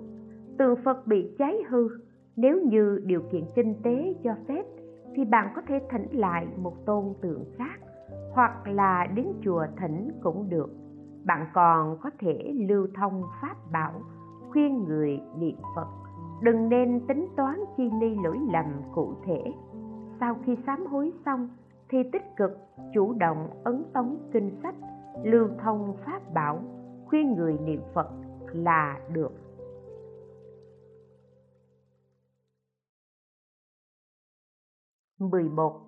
[0.58, 1.88] Tượng phật bị cháy hư,
[2.36, 4.64] nếu như điều kiện kinh tế cho phép
[5.14, 7.80] thì bạn có thể thỉnh lại một tôn tượng khác,
[8.32, 10.70] hoặc là đến chùa thỉnh cũng được.
[11.24, 13.92] Bạn còn có thể lưu thông pháp bảo,
[14.50, 15.86] khuyên người niệm phật.
[16.42, 19.52] Đừng nên tính toán chi ly lỗi lầm cụ thể.
[20.20, 21.48] Sau khi sám hối xong
[21.88, 22.58] thì tích cực
[22.94, 24.74] chủ động ấn tống kinh sách
[25.24, 26.58] lưu thông pháp bảo
[27.06, 28.08] khuyên người niệm phật
[28.52, 29.32] là được
[35.30, 35.80] 11.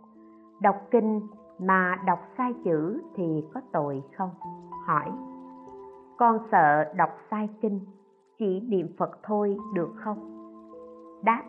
[0.62, 1.20] Đọc kinh
[1.58, 4.30] mà đọc sai chữ thì có tội không?
[4.86, 5.10] Hỏi.
[6.18, 7.80] Con sợ đọc sai kinh,
[8.38, 10.18] chỉ niệm Phật thôi được không?
[11.24, 11.42] Đáp.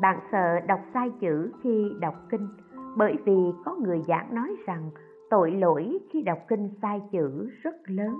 [0.00, 2.48] Bạn sợ đọc sai chữ khi đọc kinh
[2.96, 4.90] bởi vì có người giảng nói rằng
[5.34, 8.14] tội lỗi khi đọc kinh sai chữ rất lớn.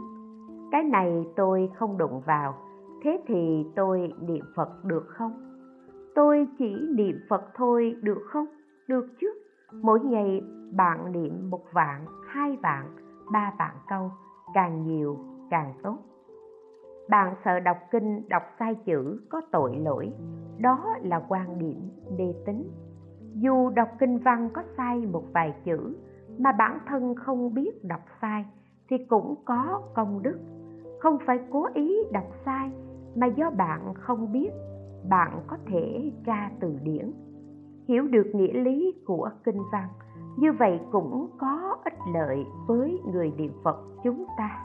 [0.72, 2.54] Cái này tôi không đụng vào,
[3.04, 5.32] thế thì tôi niệm Phật được không?
[6.14, 8.46] Tôi chỉ niệm Phật thôi được không?
[8.88, 9.34] được chứ
[9.82, 12.96] mỗi ngày bạn niệm một vạn hai vạn
[13.32, 14.10] ba vạn câu
[14.54, 15.18] càng nhiều
[15.50, 15.98] càng tốt
[17.08, 20.12] bạn sợ đọc kinh đọc sai chữ có tội lỗi
[20.58, 22.70] đó là quan điểm mê tín
[23.34, 25.94] dù đọc kinh văn có sai một vài chữ
[26.38, 28.44] mà bản thân không biết đọc sai
[28.88, 30.38] thì cũng có công đức.
[31.00, 32.70] Không phải cố ý đọc sai
[33.16, 34.50] mà do bạn không biết,
[35.08, 37.12] bạn có thể tra từ điển.
[37.88, 39.88] Hiểu được nghĩa lý của kinh văn,
[40.36, 44.60] như vậy cũng có ích lợi với người niệm phật chúng ta.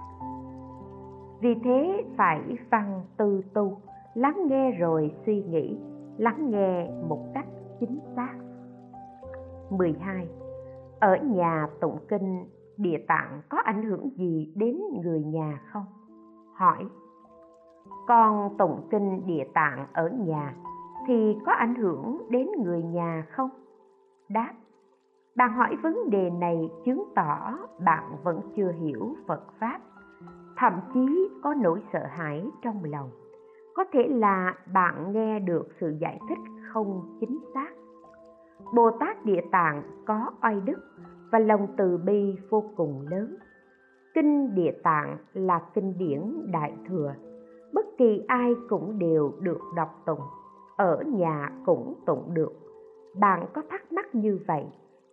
[1.41, 3.77] Vì thế phải văn tư tu,
[4.13, 5.77] lắng nghe rồi suy nghĩ,
[6.17, 7.47] lắng nghe một cách
[7.79, 8.33] chính xác.
[9.69, 10.27] 12.
[10.99, 12.45] Ở nhà tụng kinh,
[12.77, 15.85] địa tạng có ảnh hưởng gì đến người nhà không?
[16.53, 16.85] Hỏi.
[18.07, 20.55] Con tụng kinh địa tạng ở nhà
[21.07, 23.49] thì có ảnh hưởng đến người nhà không?
[24.29, 24.53] Đáp.
[25.35, 29.79] Bạn hỏi vấn đề này chứng tỏ bạn vẫn chưa hiểu phật pháp,
[30.57, 33.09] thậm chí có nỗi sợ hãi trong lòng.
[33.75, 36.37] Có thể là bạn nghe được sự giải thích
[36.73, 37.78] không chính xác
[38.75, 40.79] bồ tát địa tạng có oai đức
[41.31, 43.35] và lòng từ bi vô cùng lớn.
[44.13, 47.13] Kinh địa tạng là kinh điển đại thừa.
[47.73, 50.21] Bất kỳ ai cũng đều được đọc tụng,
[50.77, 52.53] ở nhà cũng tụng được.
[53.19, 54.65] Bạn có thắc mắc như vậy,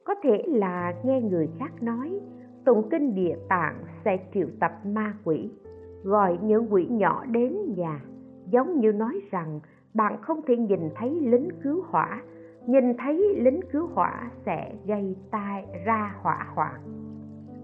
[0.04, 2.20] có thể là nghe người khác nói,
[2.64, 5.50] tụng kinh địa tạng sẽ triệu tập ma quỷ,
[6.04, 8.00] gọi những quỷ nhỏ đến nhà,
[8.50, 9.61] giống như nói rằng
[9.94, 12.22] bạn không thể nhìn thấy lính cứu hỏa
[12.66, 16.81] nhìn thấy lính cứu hỏa sẽ gây tai ra hỏa hoạn.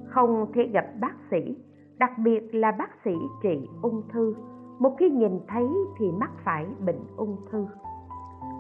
[0.06, 1.56] Không thể gặp bác sĩ,
[1.98, 4.34] đặc biệt là bác sĩ trị ung thư.
[4.78, 7.66] Một khi nhìn thấy thì mắc phải bệnh ung thư.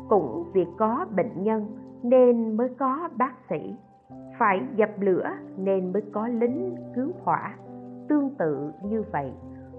[0.08, 1.66] Cũng vì có bệnh nhân
[2.02, 3.74] nên mới có bác sĩ.
[4.38, 7.56] Phải dập lửa nên mới có lính cứu hỏa.
[8.08, 9.32] Tương tự như vậy,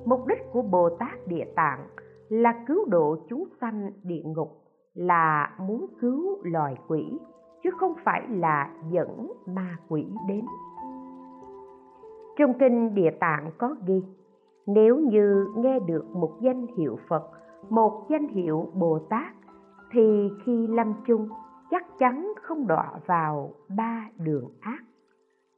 [0.06, 1.88] mục đích của bồ tát địa tạng
[2.30, 4.62] là cứu độ chúng sanh địa ngục
[4.93, 7.19] là muốn cứu loài quỷ,
[7.63, 10.45] chứ không phải là dẫn ma quỷ đến.
[12.38, 14.03] Trong kinh địa tạng có ghi,
[14.67, 17.23] nếu như nghe được một danh hiệu phật,
[17.69, 19.34] một danh hiệu bồ tát,
[19.91, 21.29] thì khi lâm chung,
[21.71, 24.84] chắc chắn không đọa vào ba đường ác.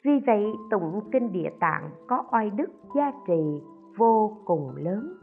[0.05, 3.63] Vì vậy, tụng kinh địa tạng có oai đức gia trì
[3.97, 5.13] vô cùng lớn.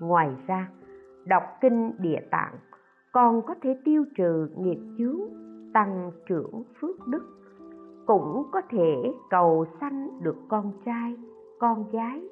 [0.00, 0.68] Ngoài ra,
[1.24, 2.54] đọc kinh địa tạng
[3.12, 5.20] còn có thể tiêu trừ nghiệp chướng,
[5.74, 7.22] tăng trưởng phước đức,
[8.06, 11.16] cũng có thể cầu sanh được con trai,
[11.58, 12.28] con gái.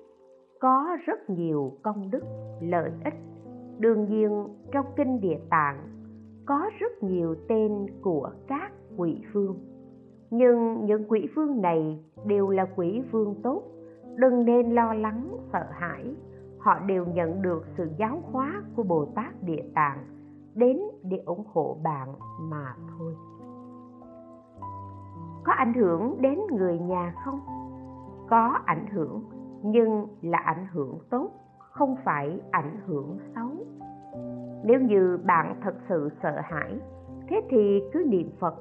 [0.60, 2.22] Có rất nhiều công đức,
[2.60, 3.14] lợi ích.
[3.78, 5.78] Đương nhiên, trong kinh địa tạng,
[6.46, 9.58] có rất nhiều tên của các quỷ vương.
[10.30, 13.62] Nhưng những quỷ vương này đều là quỷ vương tốt.
[14.16, 16.14] Đừng nên lo lắng, sợ hãi.
[16.58, 20.19] Họ đều nhận được sự giáo hóa của bồ tát địa tạng
[20.54, 22.08] đến để ủng hộ bạn
[22.40, 23.14] mà thôi.
[25.44, 27.40] Có ảnh hưởng đến người nhà không?
[28.30, 29.22] Có ảnh hưởng,
[29.62, 33.50] nhưng là ảnh hưởng tốt, không phải ảnh hưởng xấu.
[34.64, 36.80] Nếu như bạn thật sự sợ hãi,
[37.28, 38.54] thế thì cứ niệm phật.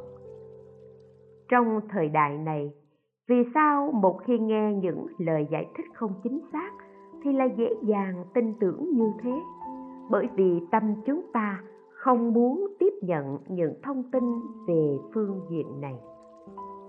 [1.49, 2.73] Trong thời đại này,
[3.27, 6.71] vì sao một khi nghe những lời giải thích không chính xác
[7.23, 9.41] thì là dễ dàng tin tưởng như thế?
[10.09, 11.61] Bởi vì tâm chúng ta
[11.99, 14.23] không muốn tiếp nhận những thông tin
[14.67, 15.99] về phương diện này.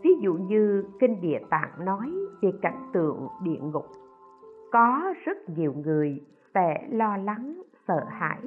[0.02, 3.86] Ví dụ như kinh địa tạng nói về cảnh tượng địa ngục.
[4.72, 6.20] Có rất nhiều người
[6.54, 8.40] sẽ lo lắng, sợ hãi.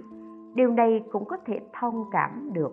[0.55, 2.71] Điều này cũng có thể thông cảm được.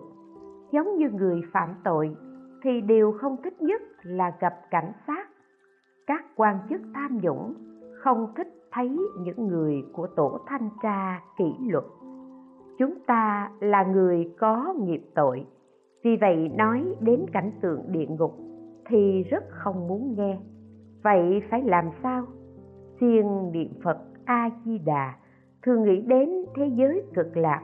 [0.71, 2.15] Giống như người phạm tội
[2.63, 5.29] thì điều không thích nhất là gặp cảnh sát.
[6.07, 7.53] Các quan chức tham nhũng
[8.03, 11.83] không thích thấy những người của tổ thanh tra kỷ luật
[12.81, 15.45] chúng ta là người có nghiệp tội.
[16.03, 18.37] Vì vậy nói đến cảnh tượng địa ngục
[18.85, 20.39] thì rất không muốn nghe.
[21.03, 22.23] Vậy phải làm sao?
[22.99, 25.13] Siêng niệm phật a di đà
[25.63, 27.61] thường nghĩ đến thế giới cực lạc,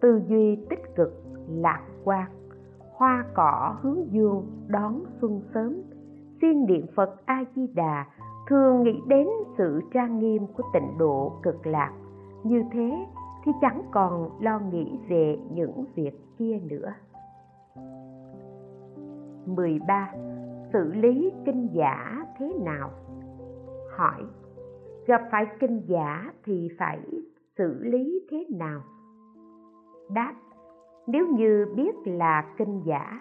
[0.00, 2.30] tư duy tích cực, lạc quan.
[2.92, 5.82] Hoa cỏ hướng dương đón xuân sớm.
[6.40, 8.06] Siêng niệm phật a di đà
[8.48, 9.26] thường nghĩ đến
[9.58, 11.92] sự trang nghiêm của tịnh độ cực lạc.
[12.44, 13.06] Như thế
[13.44, 16.92] thì chẳng còn lo nghĩ về những việc kia nữa
[19.46, 20.12] 13.
[20.72, 22.90] Xử lý kinh giả thế nào?
[23.96, 24.22] Hỏi,
[25.06, 27.00] Gặp phải kinh giả thì phải
[27.58, 28.80] xử lý thế nào?
[30.10, 30.34] Đáp,
[31.06, 33.20] Nếu như biết là kinh giả,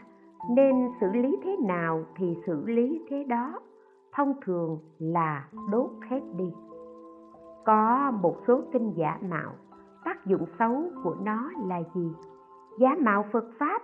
[0.50, 3.60] nên xử lý thế nào thì xử lý thế đó
[4.14, 6.54] thông thường là đốt hết đi
[7.66, 9.52] có một số kinh giả mạo
[10.06, 12.12] tác dụng xấu của nó là gì?
[12.80, 13.82] Giá mạo phật pháp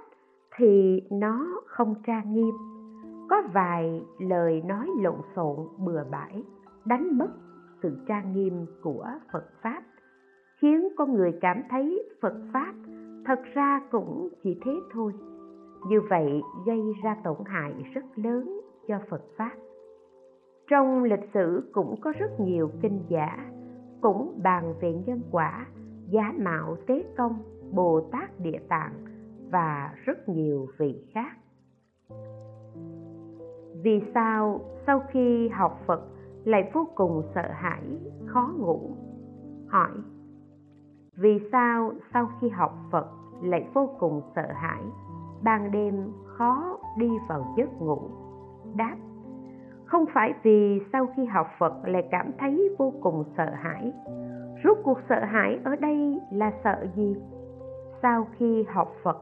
[0.55, 2.55] thì nó không trang nghiêm.
[3.29, 6.43] Có vài lời nói lộn xộn, bừa bãi,
[6.85, 7.29] đánh mất
[7.83, 9.83] sự trang nghiêm của phật pháp,
[10.61, 12.73] khiến con người cảm thấy phật pháp
[13.25, 15.13] thật ra cũng chỉ thế thôi.
[15.87, 19.51] Như vậy gây ra tổn hại rất lớn cho phật pháp.
[20.69, 23.51] Trong lịch sử cũng có rất nhiều kinh giả
[24.01, 25.65] cũng bàn về nhân quả
[26.09, 28.93] giá mạo tế công, bồ tát địa tạng
[29.51, 31.37] và rất nhiều vị khác.
[33.83, 36.01] Vì sao sau khi học phật
[36.43, 37.83] lại vô cùng sợ hãi,
[38.25, 38.91] khó ngủ?
[39.67, 39.91] Hỏi,
[41.17, 43.07] vì sao sau khi học phật
[43.41, 44.83] lại vô cùng sợ hãi,
[45.43, 47.99] ban đêm khó đi vào giấc ngủ?
[48.75, 48.95] Đáp,
[49.85, 53.93] không phải vì sau khi học phật lại cảm thấy vô cùng sợ hãi
[54.63, 57.15] rốt cuộc sợ hãi ở đây là sợ gì?
[58.01, 59.17] Sau khi học phật,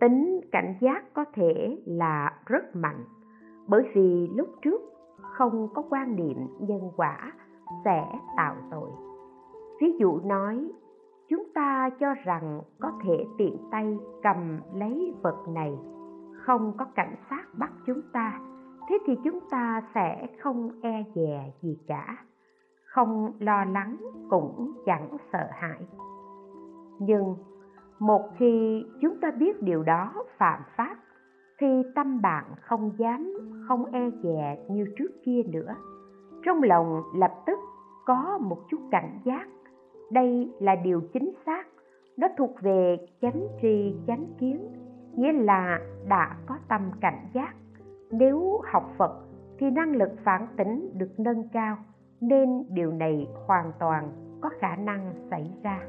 [0.00, 3.04] tính cảnh giác có thể là rất mạnh,
[3.68, 4.80] bởi vì lúc trước
[5.20, 7.32] không có quan niệm nhân quả
[7.84, 8.04] sẽ
[8.36, 8.90] tạo tội.
[9.80, 10.70] Ví dụ nói,
[11.28, 15.78] chúng ta cho rằng có thể tiện tay cầm lấy vật này,
[16.32, 18.40] không có cảnh sát bắt chúng ta,
[18.88, 22.16] thế thì chúng ta sẽ không e dè gì cả
[22.90, 23.96] không lo lắng
[24.30, 25.86] cũng chẳng sợ hãi.
[26.98, 27.34] Nhưng
[27.98, 30.96] một khi chúng ta biết điều đó phạm pháp,
[31.58, 33.32] thì tâm bạn không dám,
[33.68, 35.74] không e dè như trước kia nữa.
[36.44, 37.58] Trong lòng lập tức
[38.06, 39.46] có một chút cảnh giác.
[40.12, 41.66] Đây là điều chính xác,
[42.16, 44.68] nó thuộc về chánh tri, chánh kiến,
[45.16, 47.54] nghĩa là đã có tâm cảnh giác.
[48.10, 49.12] Nếu học phật,
[49.58, 51.76] thì năng lực phản tỉnh được nâng cao
[52.20, 55.80] nên điều này hoàn toàn có khả năng xảy ra.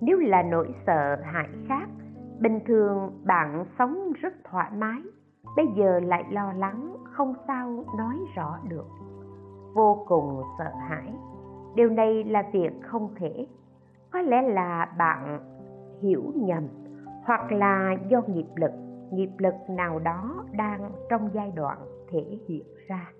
[0.00, 1.88] Nếu là nỗi sợ hãi khác,
[2.40, 5.02] bình thường bạn sống rất thoải mái,
[5.56, 8.86] bây giờ lại lo lắng không sao nói rõ được.
[9.74, 11.12] Vô cùng sợ hãi,
[11.74, 13.46] điều này là việc không thể.
[14.10, 15.40] Có lẽ là bạn
[16.02, 16.68] hiểu nhầm,
[17.24, 18.72] hoặc là do nghiệp lực
[19.12, 21.78] nghiệp lực nào đó đang trong giai đoạn
[22.10, 23.10] thể hiện ra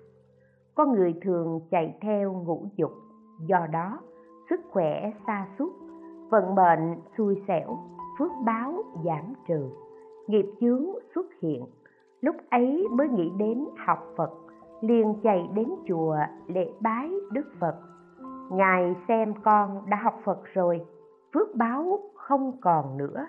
[0.75, 2.91] con người thường chạy theo ngũ dục,
[3.47, 3.99] do đó
[4.49, 5.73] sức khỏe xa sút
[6.29, 7.77] vận mệnh xui xẻo,
[8.19, 9.69] phước báo giảm trừ,
[10.27, 11.65] nghiệp chướng xuất hiện.
[12.21, 14.31] Lúc ấy mới nghĩ đến học phật,
[14.81, 16.17] liền chạy đến chùa
[16.47, 17.75] lễ bái đức phật.
[18.51, 20.85] Ngài xem con đã học phật rồi,
[21.33, 23.27] phước báo không còn nữa.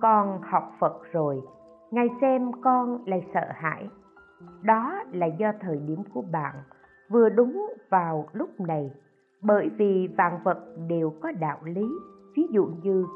[0.00, 1.42] Con học phật rồi,
[1.90, 3.88] ngài xem con lại sợ hãi.
[4.62, 6.54] Đó là do thời điểm của bạn
[7.12, 8.90] vừa đúng vào lúc này,
[9.42, 10.58] bởi vì vạn vật
[10.88, 11.88] đều có đạo lý.
[12.36, 13.06] Ví dụ như,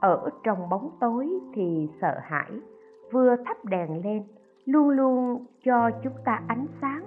[0.00, 2.50] ở trong bóng tối thì sợ hãi,
[3.12, 4.22] vừa thắp đèn lên,
[4.64, 7.04] luôn luôn cho chúng ta ánh sáng,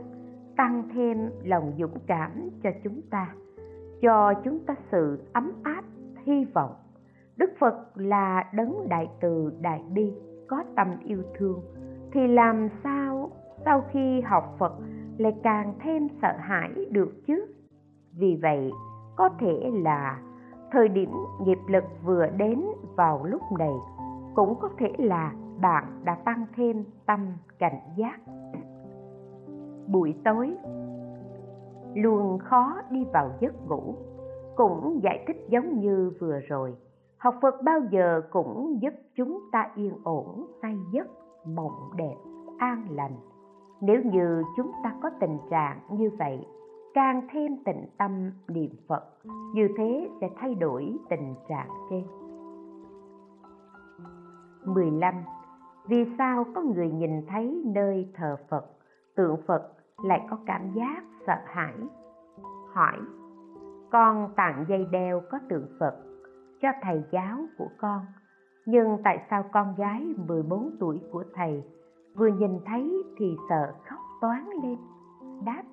[0.57, 2.31] tăng thêm lòng dũng cảm
[2.63, 3.33] cho chúng ta,
[4.01, 5.83] cho chúng ta sự ấm áp,
[6.23, 6.75] hy vọng.
[7.37, 10.13] Đức phật là đấng đại từ đại bi,
[10.47, 11.61] có tâm yêu thương,
[12.11, 13.31] thì làm sao
[13.65, 14.73] sau khi học phật
[15.19, 17.45] lại càng thêm sợ hãi được chứ.
[18.19, 18.71] Vì vậy,
[19.15, 20.21] có thể là
[20.71, 21.11] thời điểm
[21.41, 22.63] nghiệp lực vừa đến
[22.95, 23.73] vào lúc này,
[24.35, 27.27] cũng có thể là bạn đã tăng thêm tâm
[27.59, 28.19] cảnh giác.
[29.87, 30.57] Buổi tối
[31.93, 33.95] luôn khó đi vào giấc ngủ,
[34.55, 36.73] cũng giải thích giống như vừa rồi.
[37.17, 41.07] Học phật bao giờ cũng giúp chúng ta yên ổn, say giấc,
[41.45, 42.15] mộng đẹp,
[42.57, 43.15] an lành
[43.81, 46.47] nếu như chúng ta có tình trạng như vậy
[46.93, 49.03] càng thêm tịnh tâm niệm phật
[49.53, 52.03] như thế sẽ thay đổi tình trạng trên
[54.65, 55.13] 15.
[55.87, 58.65] Vì sao có người nhìn thấy nơi thờ Phật,
[59.15, 59.71] tượng Phật
[60.03, 61.73] lại có cảm giác sợ hãi?
[62.73, 62.97] Hỏi,
[63.91, 65.95] con tặng dây đeo có tượng Phật
[66.61, 68.01] cho thầy giáo của con,
[68.65, 71.63] nhưng tại sao con gái 14 tuổi của thầy
[72.15, 74.77] vừa nhìn thấy thì sợ khóc toán lên?
[75.45, 75.63] Đáp,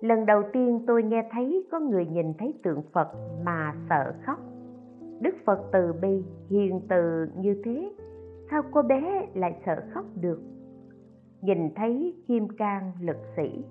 [0.00, 3.08] lần đầu tiên tôi nghe thấy có người nhìn thấy tượng Phật
[3.44, 4.38] mà sợ khóc.
[5.20, 7.92] Đức Phật từ bi, hiền từ như thế
[8.50, 10.40] sao cô bé lại sợ khóc được
[11.42, 13.64] nhìn thấy kim cang lực sĩ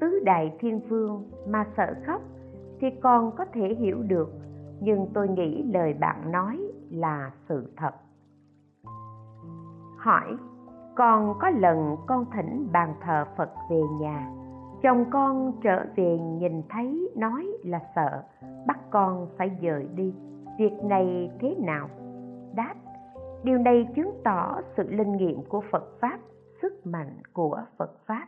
[0.00, 2.22] tứ đại thiên vương mà sợ khóc
[2.80, 4.32] thì còn có thể hiểu được
[4.80, 6.60] nhưng tôi nghĩ lời bạn nói
[6.90, 7.92] là sự thật
[9.96, 10.36] hỏi
[10.96, 14.30] còn có lần con thỉnh bàn thờ phật về nhà.
[14.82, 18.22] Chồng con trở về nhìn thấy, nói là sợ,
[18.66, 20.14] bắt con phải dời đi.
[20.58, 21.88] Việc này thế nào?
[22.54, 22.74] Đáp,
[23.44, 26.18] điều này chứng tỏ sự linh nghiệm của phật pháp,
[26.62, 28.26] sức mạnh của phật pháp.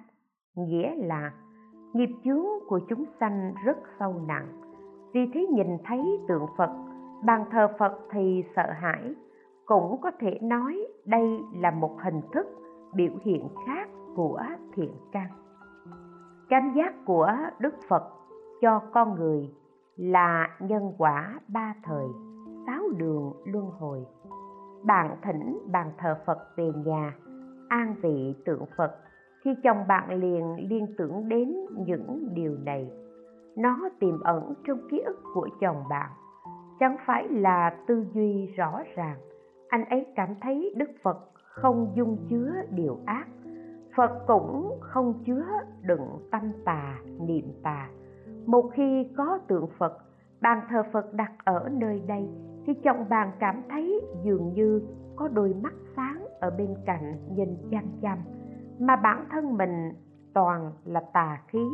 [0.56, 1.32] Nghĩa là,
[1.92, 4.48] nghiệp chướng của chúng sanh rất sâu nặng.
[5.12, 6.70] Vì thế nhìn thấy tượng phật,
[7.24, 9.14] bàn thờ phật thì sợ hãi
[9.68, 12.46] cũng có thể nói đây là một hình thức
[12.94, 14.42] biểu hiện khác của
[14.74, 15.26] thiện căn
[16.48, 18.02] cảm giác của đức phật
[18.60, 19.50] cho con người
[19.96, 22.06] là nhân quả ba thời
[22.66, 24.06] sáu đường luân hồi
[24.82, 27.14] bạn thỉnh bàn thờ Phật về nhà,
[27.68, 28.96] an vị tượng Phật,
[29.44, 31.56] thì chồng bạn liền liên tưởng đến
[31.86, 32.90] những điều này.
[33.56, 36.10] Nó tiềm ẩn trong ký ức của chồng bạn.
[36.80, 39.16] Chẳng phải là tư duy rõ ràng,
[39.68, 43.26] anh ấy cảm thấy Đức Phật không dung chứa điều ác.
[43.96, 45.44] Phật cũng không chứa
[45.82, 47.88] đựng tâm tà, niệm tà.
[48.46, 49.98] Một khi có tượng Phật,
[50.40, 52.28] bàn thờ Phật đặt ở nơi đây
[52.66, 54.82] thì chồng bàn cảm thấy dường như
[55.16, 58.18] có đôi mắt sáng ở bên cạnh nhìn chăm chăm
[58.78, 59.92] mà bản thân mình
[60.34, 61.68] toàn là tà khí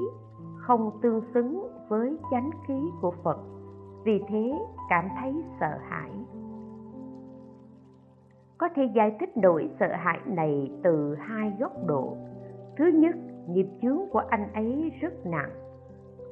[0.57, 3.38] không tương xứng với chánh khí của phật
[4.05, 6.11] vì thế cảm thấy sợ hãi
[8.65, 12.17] có thể giải thích nỗi sợ hãi này từ hai góc độ.
[12.77, 13.17] Thứ nhất
[13.49, 15.51] nghiệp chướng của anh ấy rất nặng.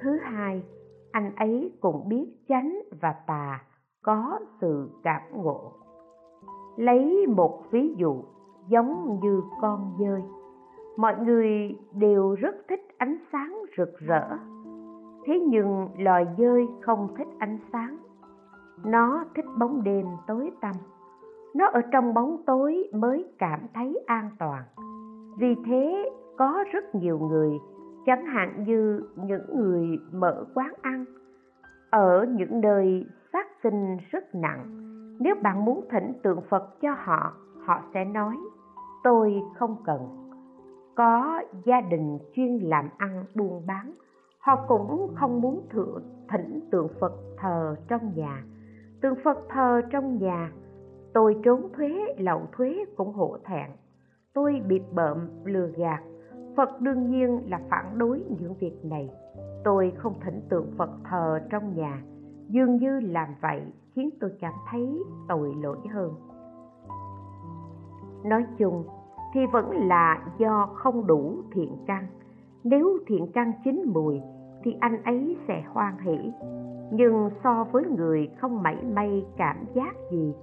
[0.01, 0.63] Thứ hai,
[1.11, 3.65] anh ấy cũng biết chánh và tà
[4.03, 5.73] có sự cảm ngộ.
[6.77, 8.23] Lấy một ví dụ
[8.69, 10.23] giống như con dơi.
[10.97, 14.29] Mọi người đều rất thích ánh sáng rực rỡ.
[15.25, 17.97] Thế nhưng loài dơi không thích ánh sáng.
[18.85, 20.75] Nó thích bóng đêm tối tăm
[21.55, 24.63] nó ở trong bóng tối mới cảm thấy an toàn.
[25.39, 27.51] Vì thế, có rất nhiều người,
[28.07, 31.05] chẳng hạn như những người mở quán ăn,
[31.91, 34.65] ở những nơi sát sinh rất nặng,
[35.21, 37.33] nếu bạn muốn thỉnh tượng phật cho họ
[37.65, 38.37] họ sẽ nói,
[39.05, 40.01] tôi không cần.
[40.95, 43.93] Có gia đình chuyên làm ăn buôn bán,
[44.39, 48.43] họ cũng không muốn thượng thỉnh tượng phật thờ trong nhà.
[49.01, 50.51] Tượng phật thờ trong nhà
[51.15, 53.71] tôi trốn thuế, lậu thuế cũng hổ thẹn.
[54.35, 56.03] Tôi bịp bợm, lừa gạt.
[56.57, 59.11] Phật đương nhiên là phản đối những việc này.
[59.65, 62.03] Tôi không thỉnh tượng phật thờ trong nhà.
[62.49, 63.63] Dường như làm vậy
[63.95, 66.13] khiến tôi cảm thấy tội lỗi hơn.
[68.25, 68.85] Nói chung,
[69.35, 72.07] thì vẫn là do không đủ thiện căn.
[72.65, 74.21] Nếu thiện căn chín mùi,
[74.65, 76.33] thì anh ấy sẽ hoan hỷ.
[76.93, 80.35] Nhưng so với người không mảy may cảm giác gì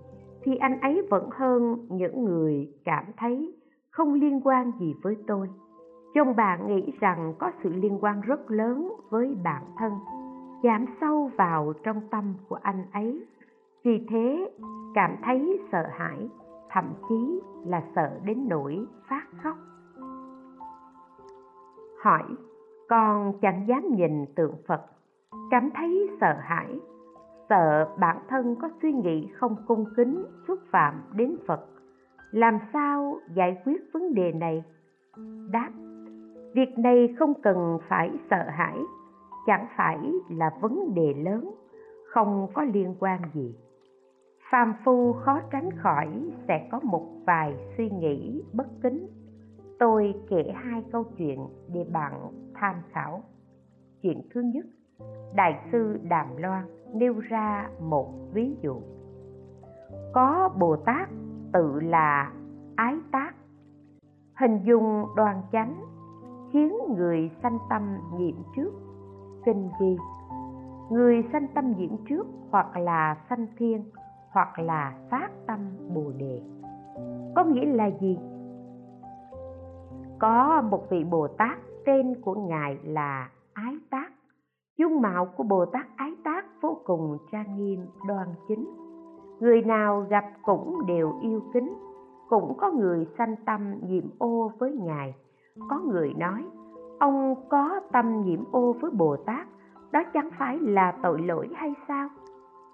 [0.44, 3.56] thì anh ấy vẫn hơn những người cảm thấy
[3.92, 5.50] không liên quan gì với tôi.
[6.14, 9.92] Chồng bạn nghĩ rằng có sự liên quan rất lớn với bản thân
[10.64, 13.26] giảm sâu vào trong tâm của anh ấy.
[13.84, 14.52] Vì thế,
[14.96, 16.30] cảm thấy sợ hãi,
[16.70, 19.58] thậm chí là sợ đến nỗi phát khóc.
[22.04, 22.24] Hỏi,
[22.90, 24.82] con chẳng dám nhìn tượng phật,
[25.52, 26.80] cảm thấy sợ hãi?
[27.50, 31.66] Sợ bản thân có suy nghĩ không cung kính xúc phạm đến phật.
[32.32, 34.64] Làm sao giải quyết vấn đề này?
[35.52, 35.70] Đáp,
[36.54, 38.80] việc này không cần phải sợ hãi,
[39.48, 39.98] chẳng phải
[40.30, 41.52] là vấn đề lớn,
[42.06, 43.56] không có liên quan gì.
[44.52, 46.08] Phàm phu khó tránh khỏi
[46.48, 49.08] sẽ có một vài suy nghĩ bất kính.
[49.80, 51.40] Tôi kể hai câu chuyện
[51.74, 52.14] để bạn
[52.54, 53.24] tham khảo.
[54.02, 54.66] Chuyện thứ nhất,
[55.36, 58.82] đại sư đàm loan nêu ra một ví dụ.
[60.14, 61.10] Có bồ tát
[61.54, 62.34] tự là
[62.76, 63.32] ái tác
[64.40, 65.76] hình dung đoàn chánh,
[66.52, 68.72] khiến người sanh tâm nhiễm trước.
[69.46, 69.98] Kinh ghi,
[70.90, 73.84] người sanh tâm nhiễm trước hoặc là sanh thiên
[74.32, 75.60] hoặc là phát tâm
[75.94, 76.42] bồ đề.
[77.36, 78.20] Có nghĩa là gì?
[80.20, 84.12] Có một vị bồ tát tên của ngài là ái tác
[84.80, 88.70] dung mạo của bồ tát ái tác vô cùng trang nghiêm, đoan chính.
[89.40, 91.74] Người nào gặp cũng đều yêu kính,
[92.30, 95.16] cũng có người sanh tâm nhiễm ô với ngài.
[95.70, 96.46] Có người nói,
[97.00, 99.48] ông có tâm nhiễm ô với bồ tát,
[99.92, 102.10] đó chẳng phải là tội lỗi hay sao?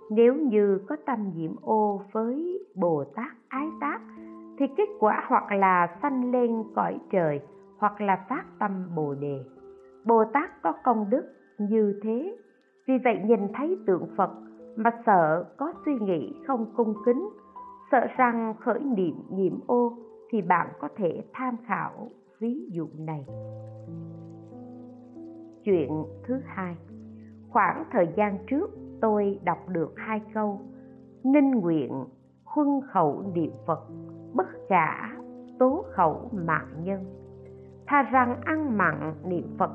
[0.09, 3.99] Nếu như có tâm nhiễm ô với bồ tát ái tác
[4.57, 7.41] thì kết quả hoặc là sanh lên cõi trời,
[7.77, 9.45] hoặc là phát tâm bồ đề.
[10.05, 11.23] Bồ tát có công đức
[11.57, 12.37] như thế,
[12.87, 14.29] vì vậy nhìn thấy tượng phật
[14.75, 17.29] mà sợ có suy nghĩ không cung kính,
[17.91, 19.93] sợ rằng khởi niệm nhiễm ô
[20.29, 23.25] thì bạn có thể tham khảo ví dụ này.
[25.63, 26.75] Chuyện thứ hai.
[27.49, 28.69] Khoảng thời gian trước
[29.01, 30.59] tôi đọc được hai câu,
[31.23, 32.05] ninh nguyện
[32.43, 33.79] huân khẩu niệm phật,
[34.33, 35.09] bất khả
[35.59, 37.05] tố khẩu mạng nhân.
[37.87, 39.71] Thà rằng ăn mặn niệm phật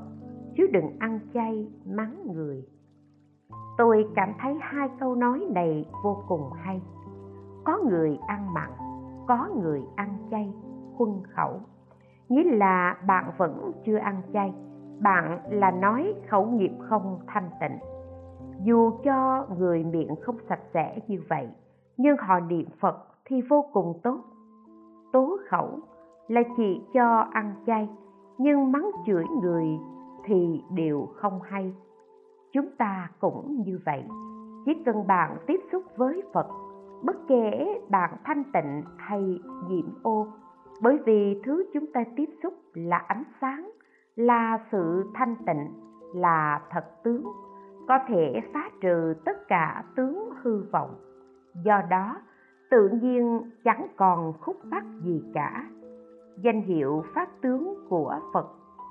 [0.60, 2.64] chứ đừng ăn chay, mắng người.
[3.78, 6.82] Tôi cảm thấy hai câu nói này vô cùng hay.
[7.64, 8.70] Có người ăn mặn,
[9.28, 10.52] có người ăn chay
[10.96, 11.60] huân khẩu.
[12.28, 14.54] Nghĩa là bạn vẫn chưa ăn chay,
[15.02, 17.78] bạn là nói khẩu nghiệp không thanh tịnh.
[18.64, 21.48] Dù cho người miệng không sạch sẽ như vậy,
[21.96, 24.20] nhưng họ niệm phật thì vô cùng tốt.
[25.12, 25.78] Tố khẩu
[26.28, 27.88] là chỉ cho ăn chay,
[28.38, 29.78] nhưng mắng chửi người
[30.30, 31.74] thì đều không hay.
[32.52, 34.04] Chúng ta cũng như vậy,
[34.66, 36.46] chỉ cần bạn tiếp xúc với phật,
[37.02, 40.26] bất kể bạn thanh tịnh hay nhiễm ô,
[40.82, 43.70] bởi vì thứ chúng ta tiếp xúc là ánh sáng,
[44.16, 45.72] là sự thanh tịnh,
[46.14, 47.24] là thật tướng,
[47.88, 50.94] có thể phá trừ tất cả tướng hư vọng.
[51.64, 52.16] Do đó,
[52.70, 55.70] tự nhiên chẳng còn khúc mắc gì cả.
[56.36, 58.46] Danh hiệu phát tướng của phật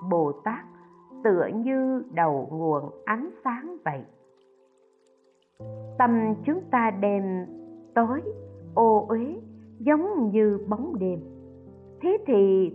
[0.10, 0.66] bồ tát
[1.24, 4.04] tựa như đầu nguồn ánh sáng vậy.
[5.98, 7.46] Tâm chúng ta đêm
[7.96, 8.22] tối,
[8.74, 9.42] ô uế,
[9.80, 11.20] giống như bóng đêm.
[12.02, 12.74] Thế thì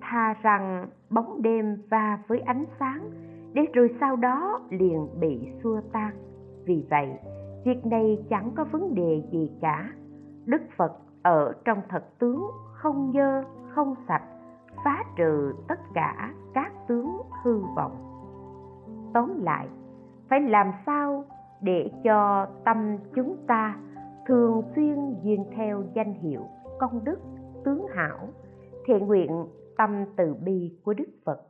[0.00, 3.10] thà rằng bóng đêm va với ánh sáng,
[3.52, 6.10] để rồi sau đó liền bị xua tan.
[6.64, 7.08] Vì vậy,
[7.64, 9.90] việc này chẳng có vấn đề gì cả.
[10.44, 10.92] Đức phật
[11.22, 14.22] ở trong thật tướng không dơ, không sạch
[14.86, 17.96] phá trừ tất cả các tướng hư vọng.
[19.14, 19.68] Tóm lại,
[20.28, 21.24] phải làm sao
[21.60, 23.76] để cho tâm chúng ta
[24.26, 26.40] thường xuyên duyên theo danh hiệu
[26.78, 27.18] công đức,
[27.64, 28.28] tướng hảo
[28.86, 31.40] thiện nguyện tâm từ bi của đức phật?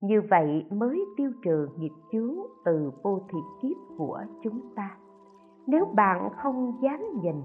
[0.00, 4.96] Như vậy mới tiêu trừ nghiệp chướng từ vô thị kiếp của chúng ta.
[5.66, 7.36] Nếu bạn không dám nhìn,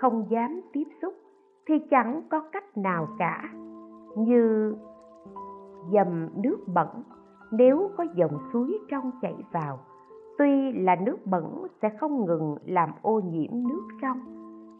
[0.00, 1.14] không dám tiếp xúc,
[1.68, 3.52] thì chẳng có cách nào cả
[4.16, 4.74] như
[5.92, 6.88] dầm nước bẩn,
[7.50, 9.78] nếu có dòng suối trong chảy vào,
[10.38, 14.18] tuy là nước bẩn sẽ không ngừng làm ô nhiễm nước trong,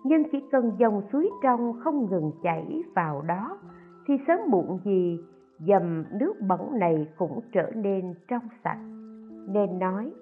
[0.05, 3.59] nhưng chỉ cần dòng suối trong không ngừng chảy vào đó,
[4.07, 5.19] thì sớm muộn gì
[5.59, 8.79] dầm nước bẩn này cũng trở nên trong sạch.
[9.49, 10.13] Nên nói,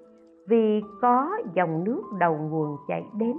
[0.48, 3.36] vì có dòng nước đầu nguồn chảy đến,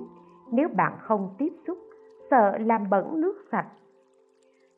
[0.51, 1.77] nếu bạn không tiếp xúc,
[2.31, 3.67] sợ làm bẩn nước sạch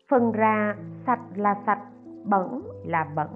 [0.10, 1.84] phần ra sạch là sạch
[2.26, 3.30] bẩn là bẩn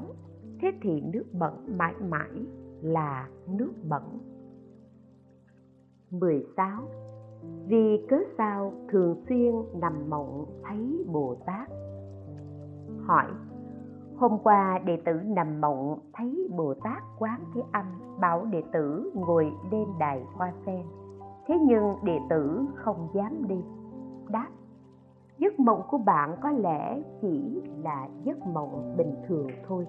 [0.62, 2.46] thế thì nước bẩn mãi mãi
[2.82, 4.04] là nước bẩn
[6.12, 6.84] 16.
[7.68, 11.70] Vì cớ sao thường xuyên nằm mộng thấy Bồ Tát?
[13.06, 13.26] Hỏi,
[14.18, 17.86] hôm qua đệ tử nằm mộng thấy Bồ Tát Quán Thế Âm
[18.20, 20.84] bảo đệ tử ngồi lên đài hoa sen.
[21.48, 23.64] Thế nhưng đệ tử không dám đi.
[24.30, 24.48] Đáp,
[25.38, 29.88] giấc mộng của bạn có lẽ chỉ là giấc mộng bình thường thôi.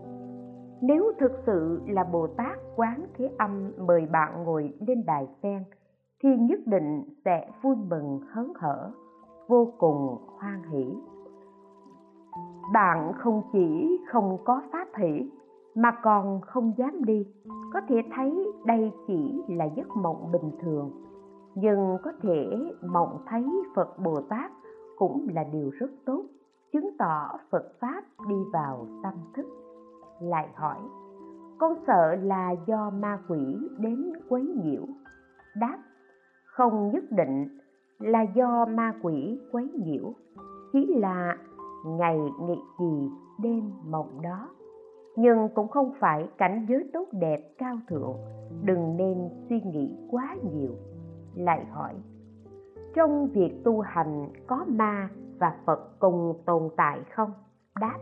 [0.80, 5.64] Nếu thực sự là bồ tát quán thế âm mời bạn ngồi lên đài sen,
[6.22, 8.90] thì nhất định sẽ vui mừng, hớn hở,
[9.49, 10.95] vô cùng hoan hỷ.
[12.72, 15.30] Bạn không chỉ không có pháp hỷ,
[15.74, 17.26] mà còn không dám đi.
[17.72, 20.90] Có thể thấy đây chỉ là giấc mộng bình thường,
[21.55, 22.51] nhưng có thể
[22.86, 24.53] mộng thấy phật bồ tát
[24.99, 26.24] cũng là điều rất tốt,
[26.72, 29.47] chứng tỏ phật pháp đi vào tâm thức.
[30.20, 30.78] Lại hỏi,
[31.59, 34.82] con sợ là do ma quỷ đến quấy nhiễu?
[35.57, 35.78] Đáp,
[36.47, 37.49] không nhất định
[37.99, 40.12] là do ma quỷ quấy nhiễu,
[40.72, 41.36] chỉ là
[41.86, 43.11] ngày nghị gì
[43.42, 44.49] đêm mộng đó.
[45.16, 48.16] Nhưng cũng không phải cảnh giới tốt đẹp cao thượng,
[48.62, 50.72] đừng nên suy nghĩ quá nhiều.
[51.34, 51.95] Lại hỏi
[52.95, 57.32] trong việc tu hành, có ma và phật cùng tồn tại không?
[57.80, 57.99] Đáp,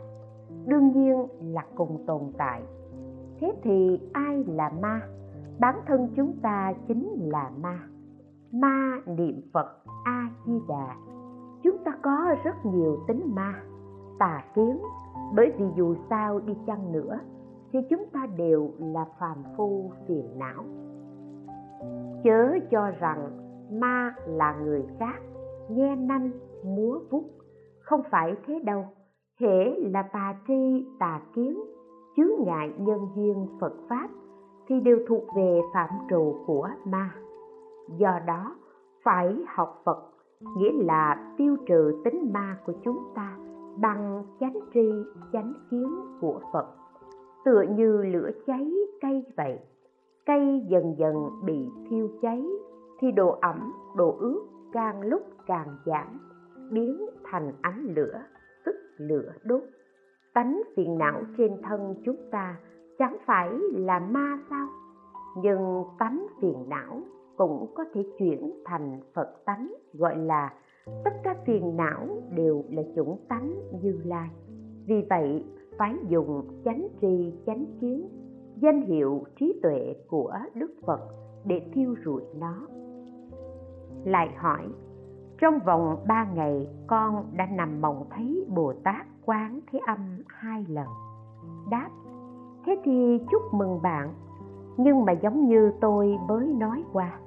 [0.66, 2.62] đương nhiên là cùng tồn tại.
[3.40, 5.01] Thế thì ai là ma?
[5.61, 7.78] Bản thân chúng ta chính là ma.
[8.53, 9.66] Ma niệm phật
[10.05, 10.97] a di đà
[11.62, 13.55] chúng ta có rất nhiều tính ma,
[14.18, 14.78] tà kiến,
[15.34, 17.18] bởi vì dù sao đi chăng nữa
[17.72, 20.64] thì chúng ta đều là phàm phu phiền não.
[22.24, 23.30] Chớ cho rằng
[23.80, 25.20] ma là người khác,
[25.70, 26.30] nghe nanh,
[26.64, 27.24] múa vút
[27.80, 28.84] không phải thế đâu,
[29.40, 31.60] hễ là tà tri tà kiến,
[32.16, 34.08] chướng ngại nhân duyên phật pháp
[34.68, 37.10] thì đều thuộc về phạm trù của ma.
[37.96, 38.56] Do đó,
[39.04, 39.98] phải học phật,
[40.56, 43.36] nghĩa là tiêu trừ tính ma của chúng ta
[43.80, 44.90] bằng chánh tri,
[45.32, 45.88] chánh kiến
[46.20, 46.66] của phật.
[47.44, 49.58] Tựa như lửa cháy cây vậy,
[50.26, 51.14] cây dần dần
[51.44, 52.44] bị thiêu cháy
[53.03, 56.20] thì độ ẩm, độ ướt càng lúc càng giảm,
[56.70, 58.22] biến thành ánh lửa,
[58.64, 59.62] tức lửa đốt.
[60.34, 62.57] Tánh phiền não trên thân chúng ta
[62.98, 64.66] chẳng phải là ma sao?
[65.42, 67.00] Nhưng tánh phiền não
[67.36, 70.55] cũng có thể chuyển thành phật tánh, gọi là
[71.05, 74.30] tất cả phiền não đều là chủng tánh như lai.
[74.86, 75.44] Vì vậy,
[75.78, 78.09] phải dùng chánh tri, chánh kiến,
[78.57, 81.00] danh hiệu trí tuệ của đức phật
[81.44, 82.66] để thiêu rụi nó
[84.05, 84.68] lại hỏi,
[85.38, 90.64] trong vòng ba ngày, con đã nằm mộng thấy bồ tát quán thế âm hai
[90.68, 90.86] lần?
[91.70, 91.88] Đáp,
[92.66, 94.14] thế thì chúc mừng bạn,
[94.76, 97.18] nhưng mà giống như tôi mới nói qua,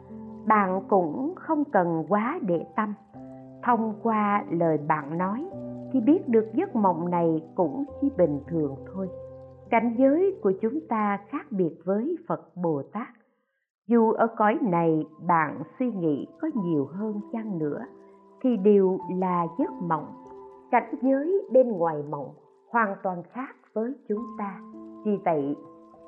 [0.46, 2.94] bạn cũng không cần quá để tâm.
[3.64, 5.50] Thông qua lời bạn nói,
[5.92, 9.10] thì biết được giấc mộng này cũng chỉ bình thường thôi.
[9.70, 13.08] Cảnh giới của chúng ta khác biệt với phật bồ tát
[13.88, 17.86] dù ở cõi này bạn suy nghĩ có nhiều hơn chăng nữa,
[18.42, 20.08] thì đều là giấc mộng.
[20.72, 22.34] Cảnh giới bên ngoài mộng
[22.70, 24.60] hoàn toàn khác với chúng ta.
[25.06, 25.56] Vì vậy,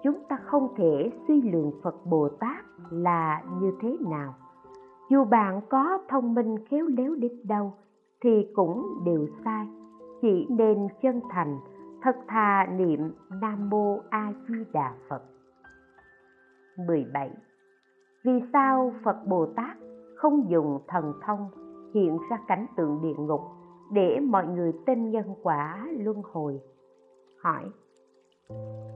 [0.04, 4.34] chúng ta không thể suy lượng phật bồ tát là như thế nào.
[5.10, 7.74] Dù bạn có thông minh khéo léo đến đâu,
[8.24, 9.68] thì cũng đều sai.
[10.22, 11.60] Chỉ nên chân thành,
[12.02, 13.12] thật thà niệm
[13.42, 15.22] nam mô a di đà phật.
[16.88, 17.32] 17.
[18.28, 19.78] Vì sao Phật Bồ Tát
[20.16, 21.50] không dùng thần thông
[21.94, 23.42] hiện ra cảnh tượng địa ngục
[23.92, 26.60] để mọi người tin nhân quả luân hồi?
[27.42, 27.64] Hỏi.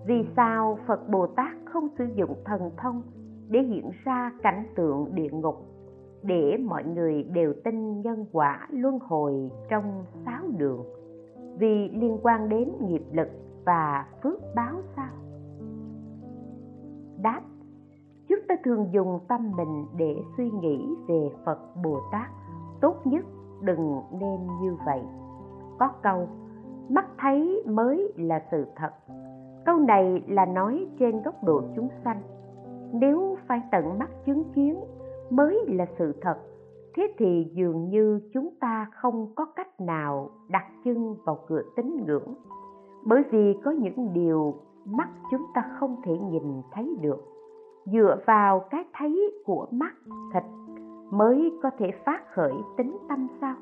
[0.08, 3.02] Vì sao phật bồ tát không sử dụng thần thông
[3.50, 5.56] để hiện ra cảnh tượng địa ngục
[6.24, 10.84] để mọi người đều tin nhân quả luân hồi trong sáu đường?
[11.58, 13.28] Vì liên quan đến nghiệp lực
[13.66, 15.21] và phước báo sao?
[18.52, 22.30] Ta thường dùng tâm mình để suy nghĩ về phật bồ tát.
[22.82, 23.26] Tốt nhất
[23.62, 25.02] đừng nên như vậy.
[25.80, 26.28] Có câu,
[26.90, 28.92] mắt thấy mới là sự thật.
[29.66, 32.22] Câu này là nói trên góc độ chúng sanh.
[32.94, 34.80] Nếu phải tận mắt chứng kiến
[35.30, 36.38] mới là sự thật,
[36.96, 42.06] thế thì dường như chúng ta không có cách nào đặt chân vào cửa tín
[42.06, 42.34] ngưỡng.
[43.06, 44.54] Bởi vì có những điều
[44.86, 47.32] mắt chúng ta không thể nhìn thấy được
[47.86, 49.94] dựa vào cái thấy của mắt
[50.34, 50.44] thịt
[51.12, 53.56] mới có thể phát khởi tính tâm sao?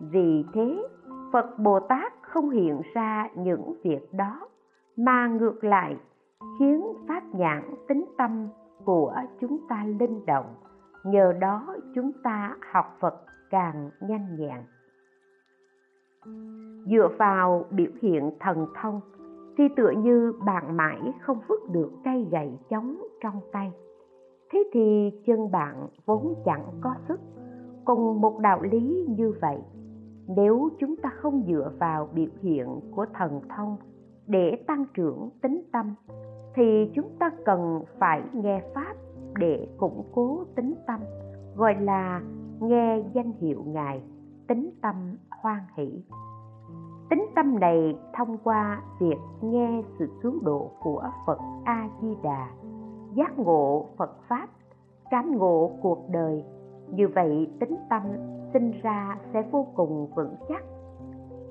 [0.00, 0.88] Vì thế,
[1.32, 4.48] phật bồ tát không hiện ra những việc đó,
[4.96, 5.96] mà ngược lại
[6.58, 8.48] khiến pháp nhãn tính tâm
[8.84, 10.54] của chúng ta linh động.
[11.04, 13.14] Nhờ đó chúng ta học phật
[13.50, 14.62] càng nhanh nhẹn.
[16.86, 19.00] Dựa vào biểu hiện thần thông
[19.56, 23.72] thì tựa như bạn mãi không vứt được cây gậy chống trong tay.
[24.52, 27.20] Thế thì chân bạn vốn chẳng có sức.
[27.84, 29.58] Cùng một đạo lý như vậy,
[30.28, 33.76] nếu chúng ta không dựa vào biểu hiện của thần thông
[34.26, 35.94] để tăng trưởng tính tâm,
[36.54, 38.94] thì chúng ta cần phải nghe pháp
[39.38, 41.00] để củng cố tính tâm,
[41.56, 42.22] gọi là
[42.60, 44.02] nghe danh hiệu ngài,
[44.48, 46.02] tính tâm hoan hỷ
[47.12, 52.50] tính tâm này thông qua việc nghe sự xuống độ của phật a di đà
[53.14, 54.48] giác ngộ phật pháp,
[55.10, 56.44] cảm ngộ cuộc đời.
[56.88, 58.02] Như vậy, tính tâm
[58.52, 60.64] sinh ra sẽ vô cùng vững chắc.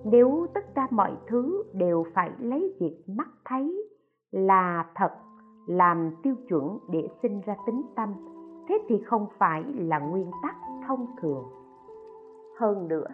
[0.03, 3.89] Nếu tất cả mọi thứ đều phải lấy việc mắt thấy
[4.31, 5.11] là thật,
[5.67, 8.13] làm tiêu chuẩn để sinh ra tính tâm,
[8.69, 10.55] thế thì không phải là nguyên tắc
[10.87, 11.43] thông thường.
[12.59, 13.07] Hơn nữa,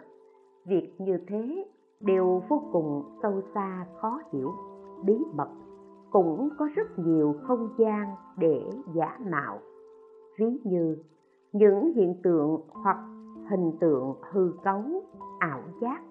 [0.66, 1.64] việc như thế
[2.00, 4.52] đều vô cùng sâu xa khó hiểu,
[5.04, 5.48] bí mật,
[6.10, 9.58] cũng có rất nhiều không gian để giả mạo.
[10.38, 10.96] Ví như
[11.52, 12.98] những hiện tượng hoặc
[13.50, 14.82] hình tượng hư cấu,
[15.38, 16.02] ảo giác.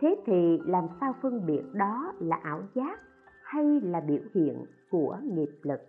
[0.00, 2.98] Thế thì làm sao phân biệt đó là ảo giác
[3.42, 5.80] hay là biểu hiện của nghiệp lực?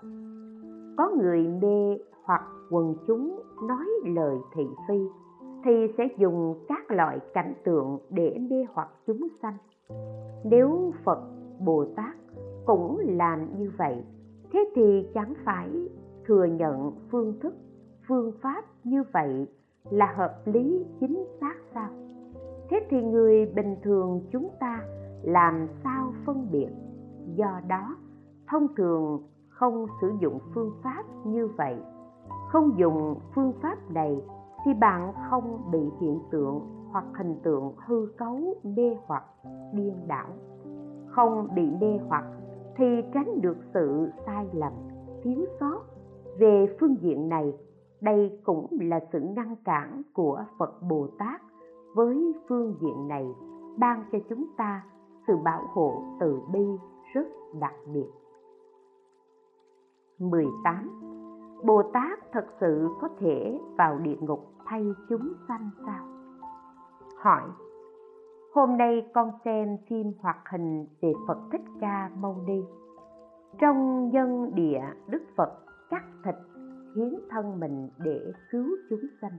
[0.98, 5.00] Có người mê hoặc quần chúng nói lời thị phi
[5.64, 9.58] thì sẽ dùng các loại cảnh tượng để mê hoặc chúng sanh.
[10.44, 11.20] Nếu phật,
[11.60, 12.16] bồ tát
[12.66, 14.04] cũng làm như vậy,
[14.54, 15.70] thế thì chẳng phải
[16.26, 17.54] thừa nhận phương thức,
[18.08, 19.48] phương pháp như vậy
[19.90, 21.90] là hợp lý chính xác sao?
[22.70, 24.84] Thế thì người bình thường chúng ta
[25.24, 26.70] làm sao phân biệt?
[27.36, 27.96] Do đó,
[28.48, 31.76] thông thường không sử dụng phương pháp như vậy.
[32.50, 34.22] Không dùng phương pháp này
[34.66, 39.24] thì bạn không bị hiện tượng hoặc hình tượng hư cấu, mê hoặc,
[39.74, 40.30] điên đảo,
[41.08, 42.26] không bị mê hoặc
[42.76, 44.74] thì tránh được sự sai lầm,
[45.24, 45.82] thiếu sót.
[46.40, 47.54] Về phương diện này,
[48.02, 51.42] đây cũng là sự ngăn cản của phật bồ tát.
[51.96, 53.28] Với phương diện này,
[53.78, 54.84] ban cho chúng ta
[55.28, 56.66] sự bảo hộ từ bi
[57.14, 57.28] rất
[57.60, 58.10] đặc biệt.
[60.20, 60.90] 18.
[61.64, 66.06] Bồ Tát thật sự có thể vào địa ngục thay chúng sanh sao?
[67.18, 67.50] Hỏi
[68.54, 72.64] Hôm nay con xem phim hoạt hình về Phật Thích Ca Mâu Ni.
[73.60, 75.50] Trong dân địa, Đức Phật
[75.90, 76.36] cắt thịt
[76.96, 79.38] hiến thân mình để cứu chúng sanh.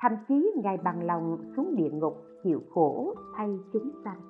[0.00, 4.20] Thậm chí Ngài bằng lòng xuống địa ngục chịu khổ thay chúng sanh.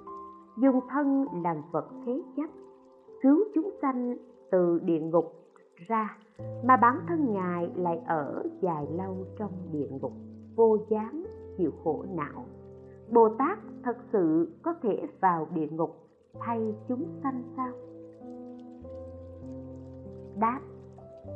[0.57, 2.51] Dùng thân làm vật thế chấp,
[3.23, 4.17] cứu chúng sanh
[4.51, 5.44] từ địa ngục
[5.77, 6.17] ra,
[6.65, 10.13] mà bản thân ngài lại ở dài lâu trong địa ngục,
[10.57, 11.25] vô gián
[11.59, 12.45] chịu khổ não.
[13.11, 15.97] Bồ tát thật sự có thể vào địa ngục
[16.41, 17.73] thay chúng sanh sao?
[20.37, 20.61] Đáp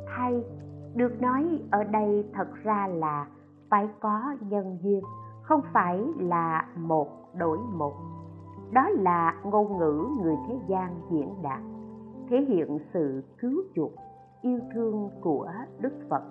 [0.07, 0.43] thay
[0.95, 3.27] được nói ở đây thật ra là
[3.69, 5.03] phải có nhân duyên,
[5.41, 7.93] không phải là một đổi một.
[8.71, 11.61] Đó là ngôn ngữ người thế gian diễn đạt,
[12.29, 13.91] thể hiện sự cứu chuộc
[14.41, 16.23] yêu thương của đức phật.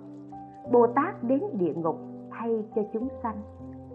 [0.72, 1.96] Bồ tát đến địa ngục
[2.30, 3.42] thay cho chúng sanh,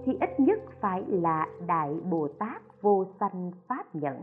[0.05, 4.21] thì ít nhất phải là đại bồ tát vô sanh pháp nhẫn.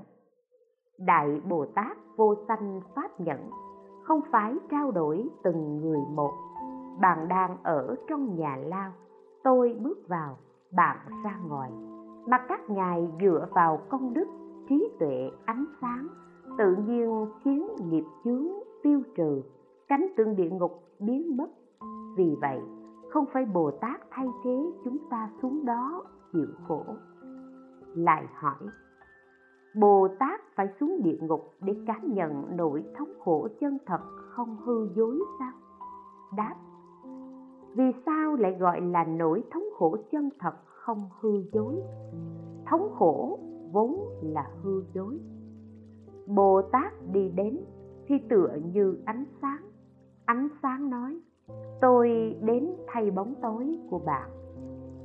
[0.99, 3.51] Đại bồ tát vô sanh pháp nhẫn
[4.05, 6.30] không phải trao đổi từng người một.
[7.01, 8.93] Bạn đang ở trong nhà lao,
[9.45, 10.36] tôi bước vào,
[10.72, 11.70] bạn ra ngoài.
[12.26, 14.28] Mà các ngài dựa vào công đức,
[14.68, 16.07] trí tuệ ánh sáng,
[16.59, 18.47] tự nhiên khiến nghiệp chướng
[18.82, 19.43] tiêu trừ
[19.91, 21.51] cánh tượng địa ngục biến mất.
[22.16, 22.61] Vì vậy,
[23.11, 26.84] không phải bồ tát thay thế chúng ta xuống đó chịu khổ.
[27.95, 28.68] Lại hỏi,
[29.80, 34.57] bồ tát phải xuống địa ngục để cảm nhận nỗi thống khổ chân thật không
[34.64, 35.53] hư dối sao?
[36.36, 36.55] Đáp,
[37.74, 41.82] vì sao lại gọi là nỗi thống khổ chân thật không hư dối?
[42.66, 43.38] Thống khổ
[43.72, 45.20] vốn là hư dối.
[46.26, 47.59] Bồ tát đi đến
[48.07, 49.70] thì tựa như ánh sáng
[50.31, 51.20] ánh sáng nói,
[51.81, 52.09] tôi
[52.43, 54.31] đến thay bóng tối của bạn.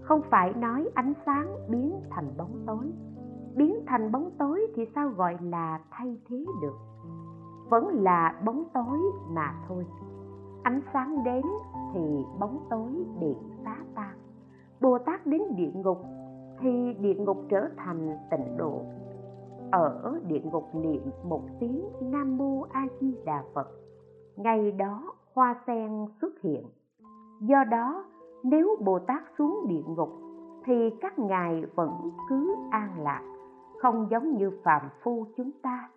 [0.01, 2.91] Không phải nói ánh sáng biến thành bóng tối.
[3.55, 6.75] Biến thành bóng tối thì sao gọi là thay thế được?
[7.69, 8.99] Vẫn là bóng tối
[9.29, 9.85] mà thôi.
[10.63, 11.45] Ánh sáng đến
[11.93, 14.17] thì bóng tối bị phá tan.
[14.81, 16.01] Bồ tát đến địa ngục
[16.59, 18.81] thì địa ngục trở thành tịnh độ.
[19.71, 23.84] Ở địa ngục niệm một tiếng nam mô a di đà phật
[24.37, 26.65] ngày đó hoa sen xuất hiện.
[27.41, 28.05] Do đó,
[28.43, 30.09] nếu bồ tát xuống địa ngục,
[30.65, 33.21] thì các ngài vẫn cứ an lạc,
[33.81, 35.89] không giống như phàm phu chúng ta,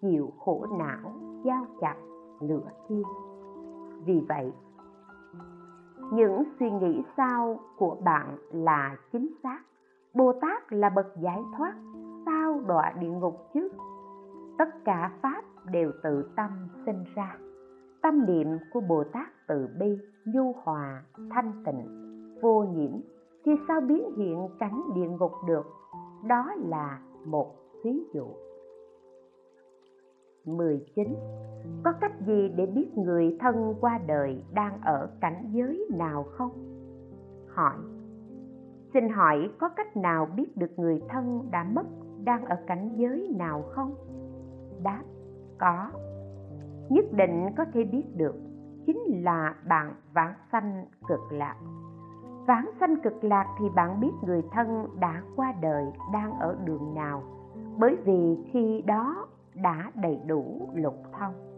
[0.00, 1.12] chịu khổ não,
[1.44, 1.96] giao chặt,
[2.40, 3.04] lửa thiêu
[4.04, 4.52] vì vậy,
[6.12, 9.60] những suy nghĩ sau của bạn là chính xác.
[10.14, 11.74] Bồ tát là bậc giải thoát,
[12.26, 13.68] sao đọa địa ngục chứ?
[14.58, 16.50] Tất cả pháp đều tự tâm
[16.86, 17.36] sinh ra
[18.04, 21.88] tâm niệm của bồ tát từ bi, nhu hòa, thanh tịnh,
[22.42, 22.92] vô nhiễm,
[23.44, 25.66] thì sao biến hiện cảnh địa ngục được
[26.28, 28.26] đó là một ví dụ
[30.44, 31.14] 19.
[31.84, 36.50] Có cách gì để biết người thân qua đời đang ở cảnh giới nào không?
[37.48, 37.76] Hỏi
[38.94, 41.86] Xin hỏi, có cách nào biết được người thân đã mất,
[42.24, 43.94] đang ở cảnh giới nào không?
[44.82, 45.02] Đáp
[45.58, 45.90] Có
[46.88, 48.34] Nhất định có thể biết được,
[48.86, 51.56] Chính là bạn vãng sanh cực lạc.
[52.46, 56.94] Vãng sanh cực lạc thì bạn biết người thân đã qua đời đang ở đường
[56.94, 57.22] nào,
[57.78, 61.54] Bởi vì khi đó đã đầy đủ lục thông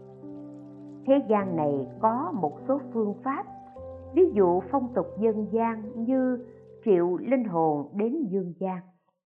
[1.07, 3.45] thế gian này có một số phương pháp,
[4.13, 6.45] ví dụ phong tục dân gian như
[6.85, 8.79] triệu linh hồn đến dương gian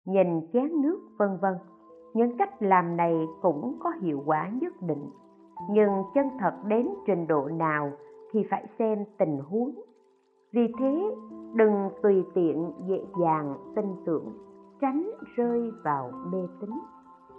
[0.04, 1.54] nhìn chén nước, vân vân.
[2.14, 5.10] Những cách làm này cũng có hiệu quả nhất định
[5.70, 7.92] nhưng chân thật đến trình độ nào
[8.32, 9.70] thì phải xem tình huống.
[10.52, 11.14] Vì thế,
[11.54, 14.32] đừng tùy tiện dễ dàng tin tưởng,
[14.80, 16.70] tránh rơi vào mê tín.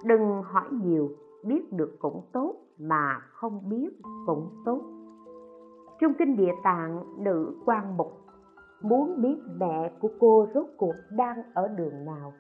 [0.06, 1.10] Đừng hỏi nhiều,
[1.46, 3.90] biết được cũng tốt mà không biết
[4.26, 4.82] cũng tốt.
[6.00, 8.12] Trong kinh địa tạng, nữ quan mục
[8.82, 12.34] muốn biết mẹ của cô rốt cuộc đang ở đường nào,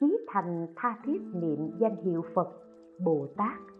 [0.00, 2.48] chí thành tha thiết niệm danh hiệu phật,
[3.04, 3.71] bồ tát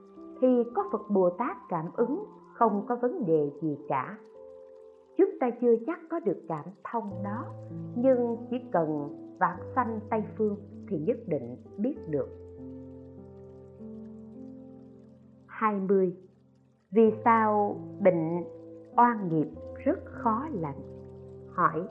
[0.42, 2.24] thì có phật bồ tát cảm ứng,
[2.54, 4.18] không có vấn đề gì cả.
[5.16, 7.44] Chúng ta chưa chắc có được cảm thông đó,
[7.96, 9.08] nhưng chỉ cần
[9.40, 10.56] vãng sanh tây phương
[10.88, 12.28] thì nhất định biết được.
[15.46, 16.16] 20
[16.90, 18.44] Vì sao bệnh
[18.96, 19.48] oan nghiệp
[19.84, 20.80] rất khó lành?
[21.54, 21.88] Hỏi,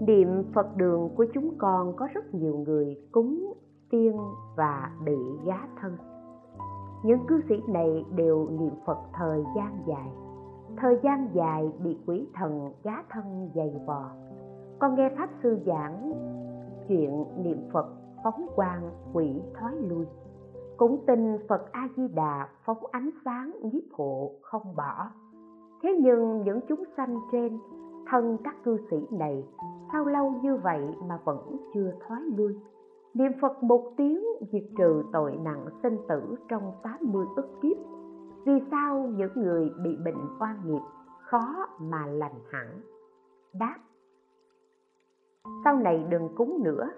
[0.00, 3.54] Niệm Phật đường của chúng con có rất nhiều người cúng,
[3.90, 4.16] tiên
[4.56, 5.92] và bị gá thân.
[7.02, 10.10] Những cư sĩ này đều niệm Phật thời gian dài
[10.76, 14.10] Thời gian dài bị quỷ thần gá thân dày vò
[14.78, 16.12] Con nghe Pháp Sư giảng
[16.88, 17.86] chuyện niệm Phật
[18.24, 20.06] phóng quang quỷ thoái lui
[20.80, 25.10] cũng tin Phật A Di Đà phóng ánh sáng nhiếp hộ không bỏ.
[25.82, 27.58] Thế nhưng những chúng sanh trên,
[28.10, 29.44] thân các cư sĩ này,
[29.92, 32.54] sao lâu như vậy mà vẫn chưa thoái lui?
[33.14, 37.76] Niệm Phật một tiếng diệt trừ tội nặng sinh tử trong 80 ức kiếp.
[38.46, 40.82] Vì sao những người bị bệnh oan nghiệp
[41.20, 42.80] khó mà lành hẳn?
[43.54, 43.76] Đáp
[45.64, 46.90] Sau này đừng cúng nữa,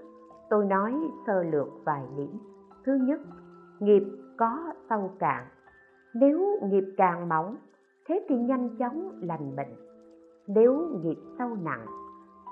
[0.50, 0.94] tôi nói
[1.26, 2.38] sơ lược vài điểm.
[2.84, 3.20] Thứ nhất,
[3.80, 4.02] nghiệp
[4.36, 5.46] có sâu cạn
[6.14, 7.56] nếu nghiệp càng mỏng
[8.06, 9.74] thế thì nhanh chóng lành bệnh
[10.46, 11.86] nếu nghiệp sâu nặng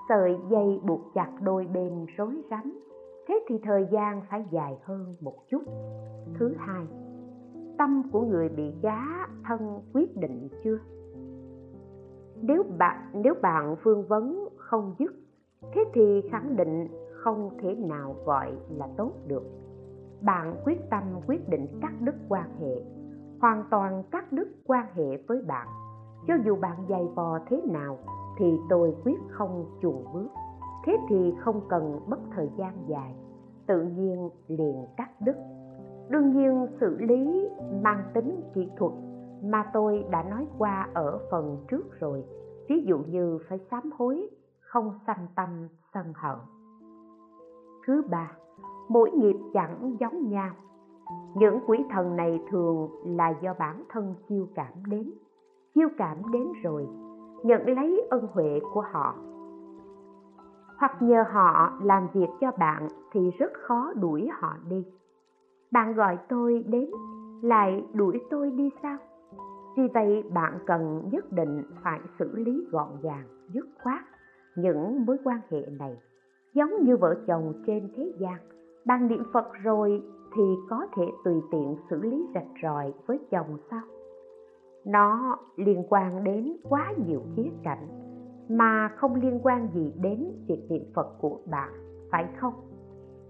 [0.09, 2.81] sợi dây buộc chặt đôi bên rối rắm
[3.29, 5.63] thế thì thời gian phải dài hơn một chút.
[6.39, 6.87] Thứ hai,
[7.79, 9.05] tâm của người bị gá
[9.45, 10.79] thân quyết định chưa?
[12.43, 15.15] Nếu bạn nếu bạn phương vấn không dứt,
[15.75, 19.43] thế thì khẳng định không thể nào gọi là tốt được.
[20.23, 22.83] Bạn quyết tâm quyết định cắt đứt quan hệ,
[23.41, 25.67] hoàn toàn cắt đứt quan hệ với bạn.
[26.27, 27.99] Cho dù bạn dày vò thế nào
[28.39, 30.29] thì tôi quyết không chuồn bước
[30.85, 33.15] thế thì không cần mất thời gian dài,
[33.67, 35.37] tự nhiên liền cắt đứt.
[36.09, 37.49] Đương nhiên xử lý
[37.83, 38.93] mang tính kỹ thuật
[39.43, 42.25] mà tôi đã nói qua ở phần trước rồi,
[42.69, 46.39] ví dụ như phải sám hối, không sanh tâm, sân hận.
[47.87, 48.33] Thứ ba,
[48.89, 50.51] mỗi nghiệp chẳng giống nhau.
[51.35, 55.11] Những quỷ thần này thường là do bản thân chiêu cảm đến.
[55.75, 56.89] Chiêu cảm đến rồi,
[57.45, 59.15] nhận lấy ân huệ của họ
[60.81, 64.85] hoặc nhờ họ làm việc cho bạn thì rất khó đuổi họ đi.
[65.73, 66.91] Bạn gọi tôi đến,
[67.43, 68.99] lại đuổi tôi đi sao?
[69.77, 74.01] Vì vậy bạn cần nhất định phải xử lý gọn gàng, dứt khoát
[74.57, 75.97] những mối quan hệ này.
[76.55, 78.37] Giống như vợ chồng trên thế gian,
[78.85, 80.03] bạn niệm phật rồi
[80.37, 83.83] thì có thể tùy tiện xử lý rạch ròi với chồng sao?
[84.87, 88.10] Nó liên quan đến quá nhiều khía cạnh
[88.51, 91.71] mà không liên quan gì đến việc niệm phật của bạn,
[92.11, 92.55] phải không?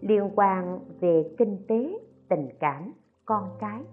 [0.00, 1.98] Liên quan về kinh tế,
[2.28, 2.92] tình cảm,
[3.24, 3.84] con cái,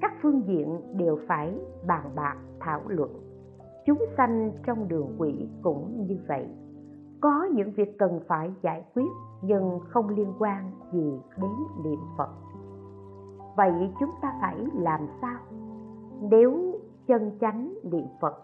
[0.00, 3.10] các phương diện đều phải bàn bạc, thảo luận.
[3.86, 6.48] Chúng sanh trong đường quỷ cũng như vậy.
[7.20, 9.10] Có những việc cần phải giải quyết,
[9.42, 11.50] nhưng không liên quan gì đến
[11.84, 12.30] niệm phật.
[13.56, 15.38] Vậy chúng ta phải làm sao?
[16.20, 18.34] Nếu chân chánh niệm phật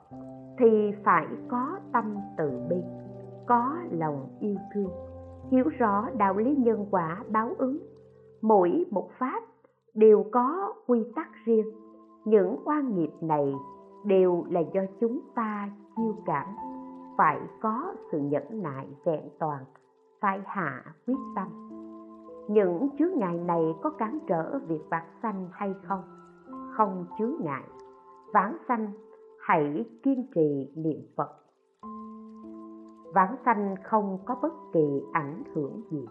[0.63, 2.77] thì phải có tâm từ bi,
[3.47, 4.91] có lòng yêu thương,
[5.51, 7.79] hiểu rõ đạo lý nhân quả báo ứng.
[8.43, 9.43] Mỗi một pháp
[9.95, 11.67] đều có quy tắc riêng,
[12.25, 13.55] những quan nghiệp này
[14.05, 16.47] đều là do chúng ta chiêu cảm,
[17.19, 19.65] phải có sự nhẫn nại vẹn toàn,
[20.21, 21.49] phải hạ quyết tâm.
[22.49, 26.03] Những chướng ngại này có cản trở việc vãng sanh hay không?
[26.77, 27.65] Không chướng ngại.
[28.33, 28.93] Vãng sanh
[29.43, 31.31] hãy kiên trì niệm phật.
[33.15, 36.07] Vãng sanh không có bất kỳ ảnh hưởng gì.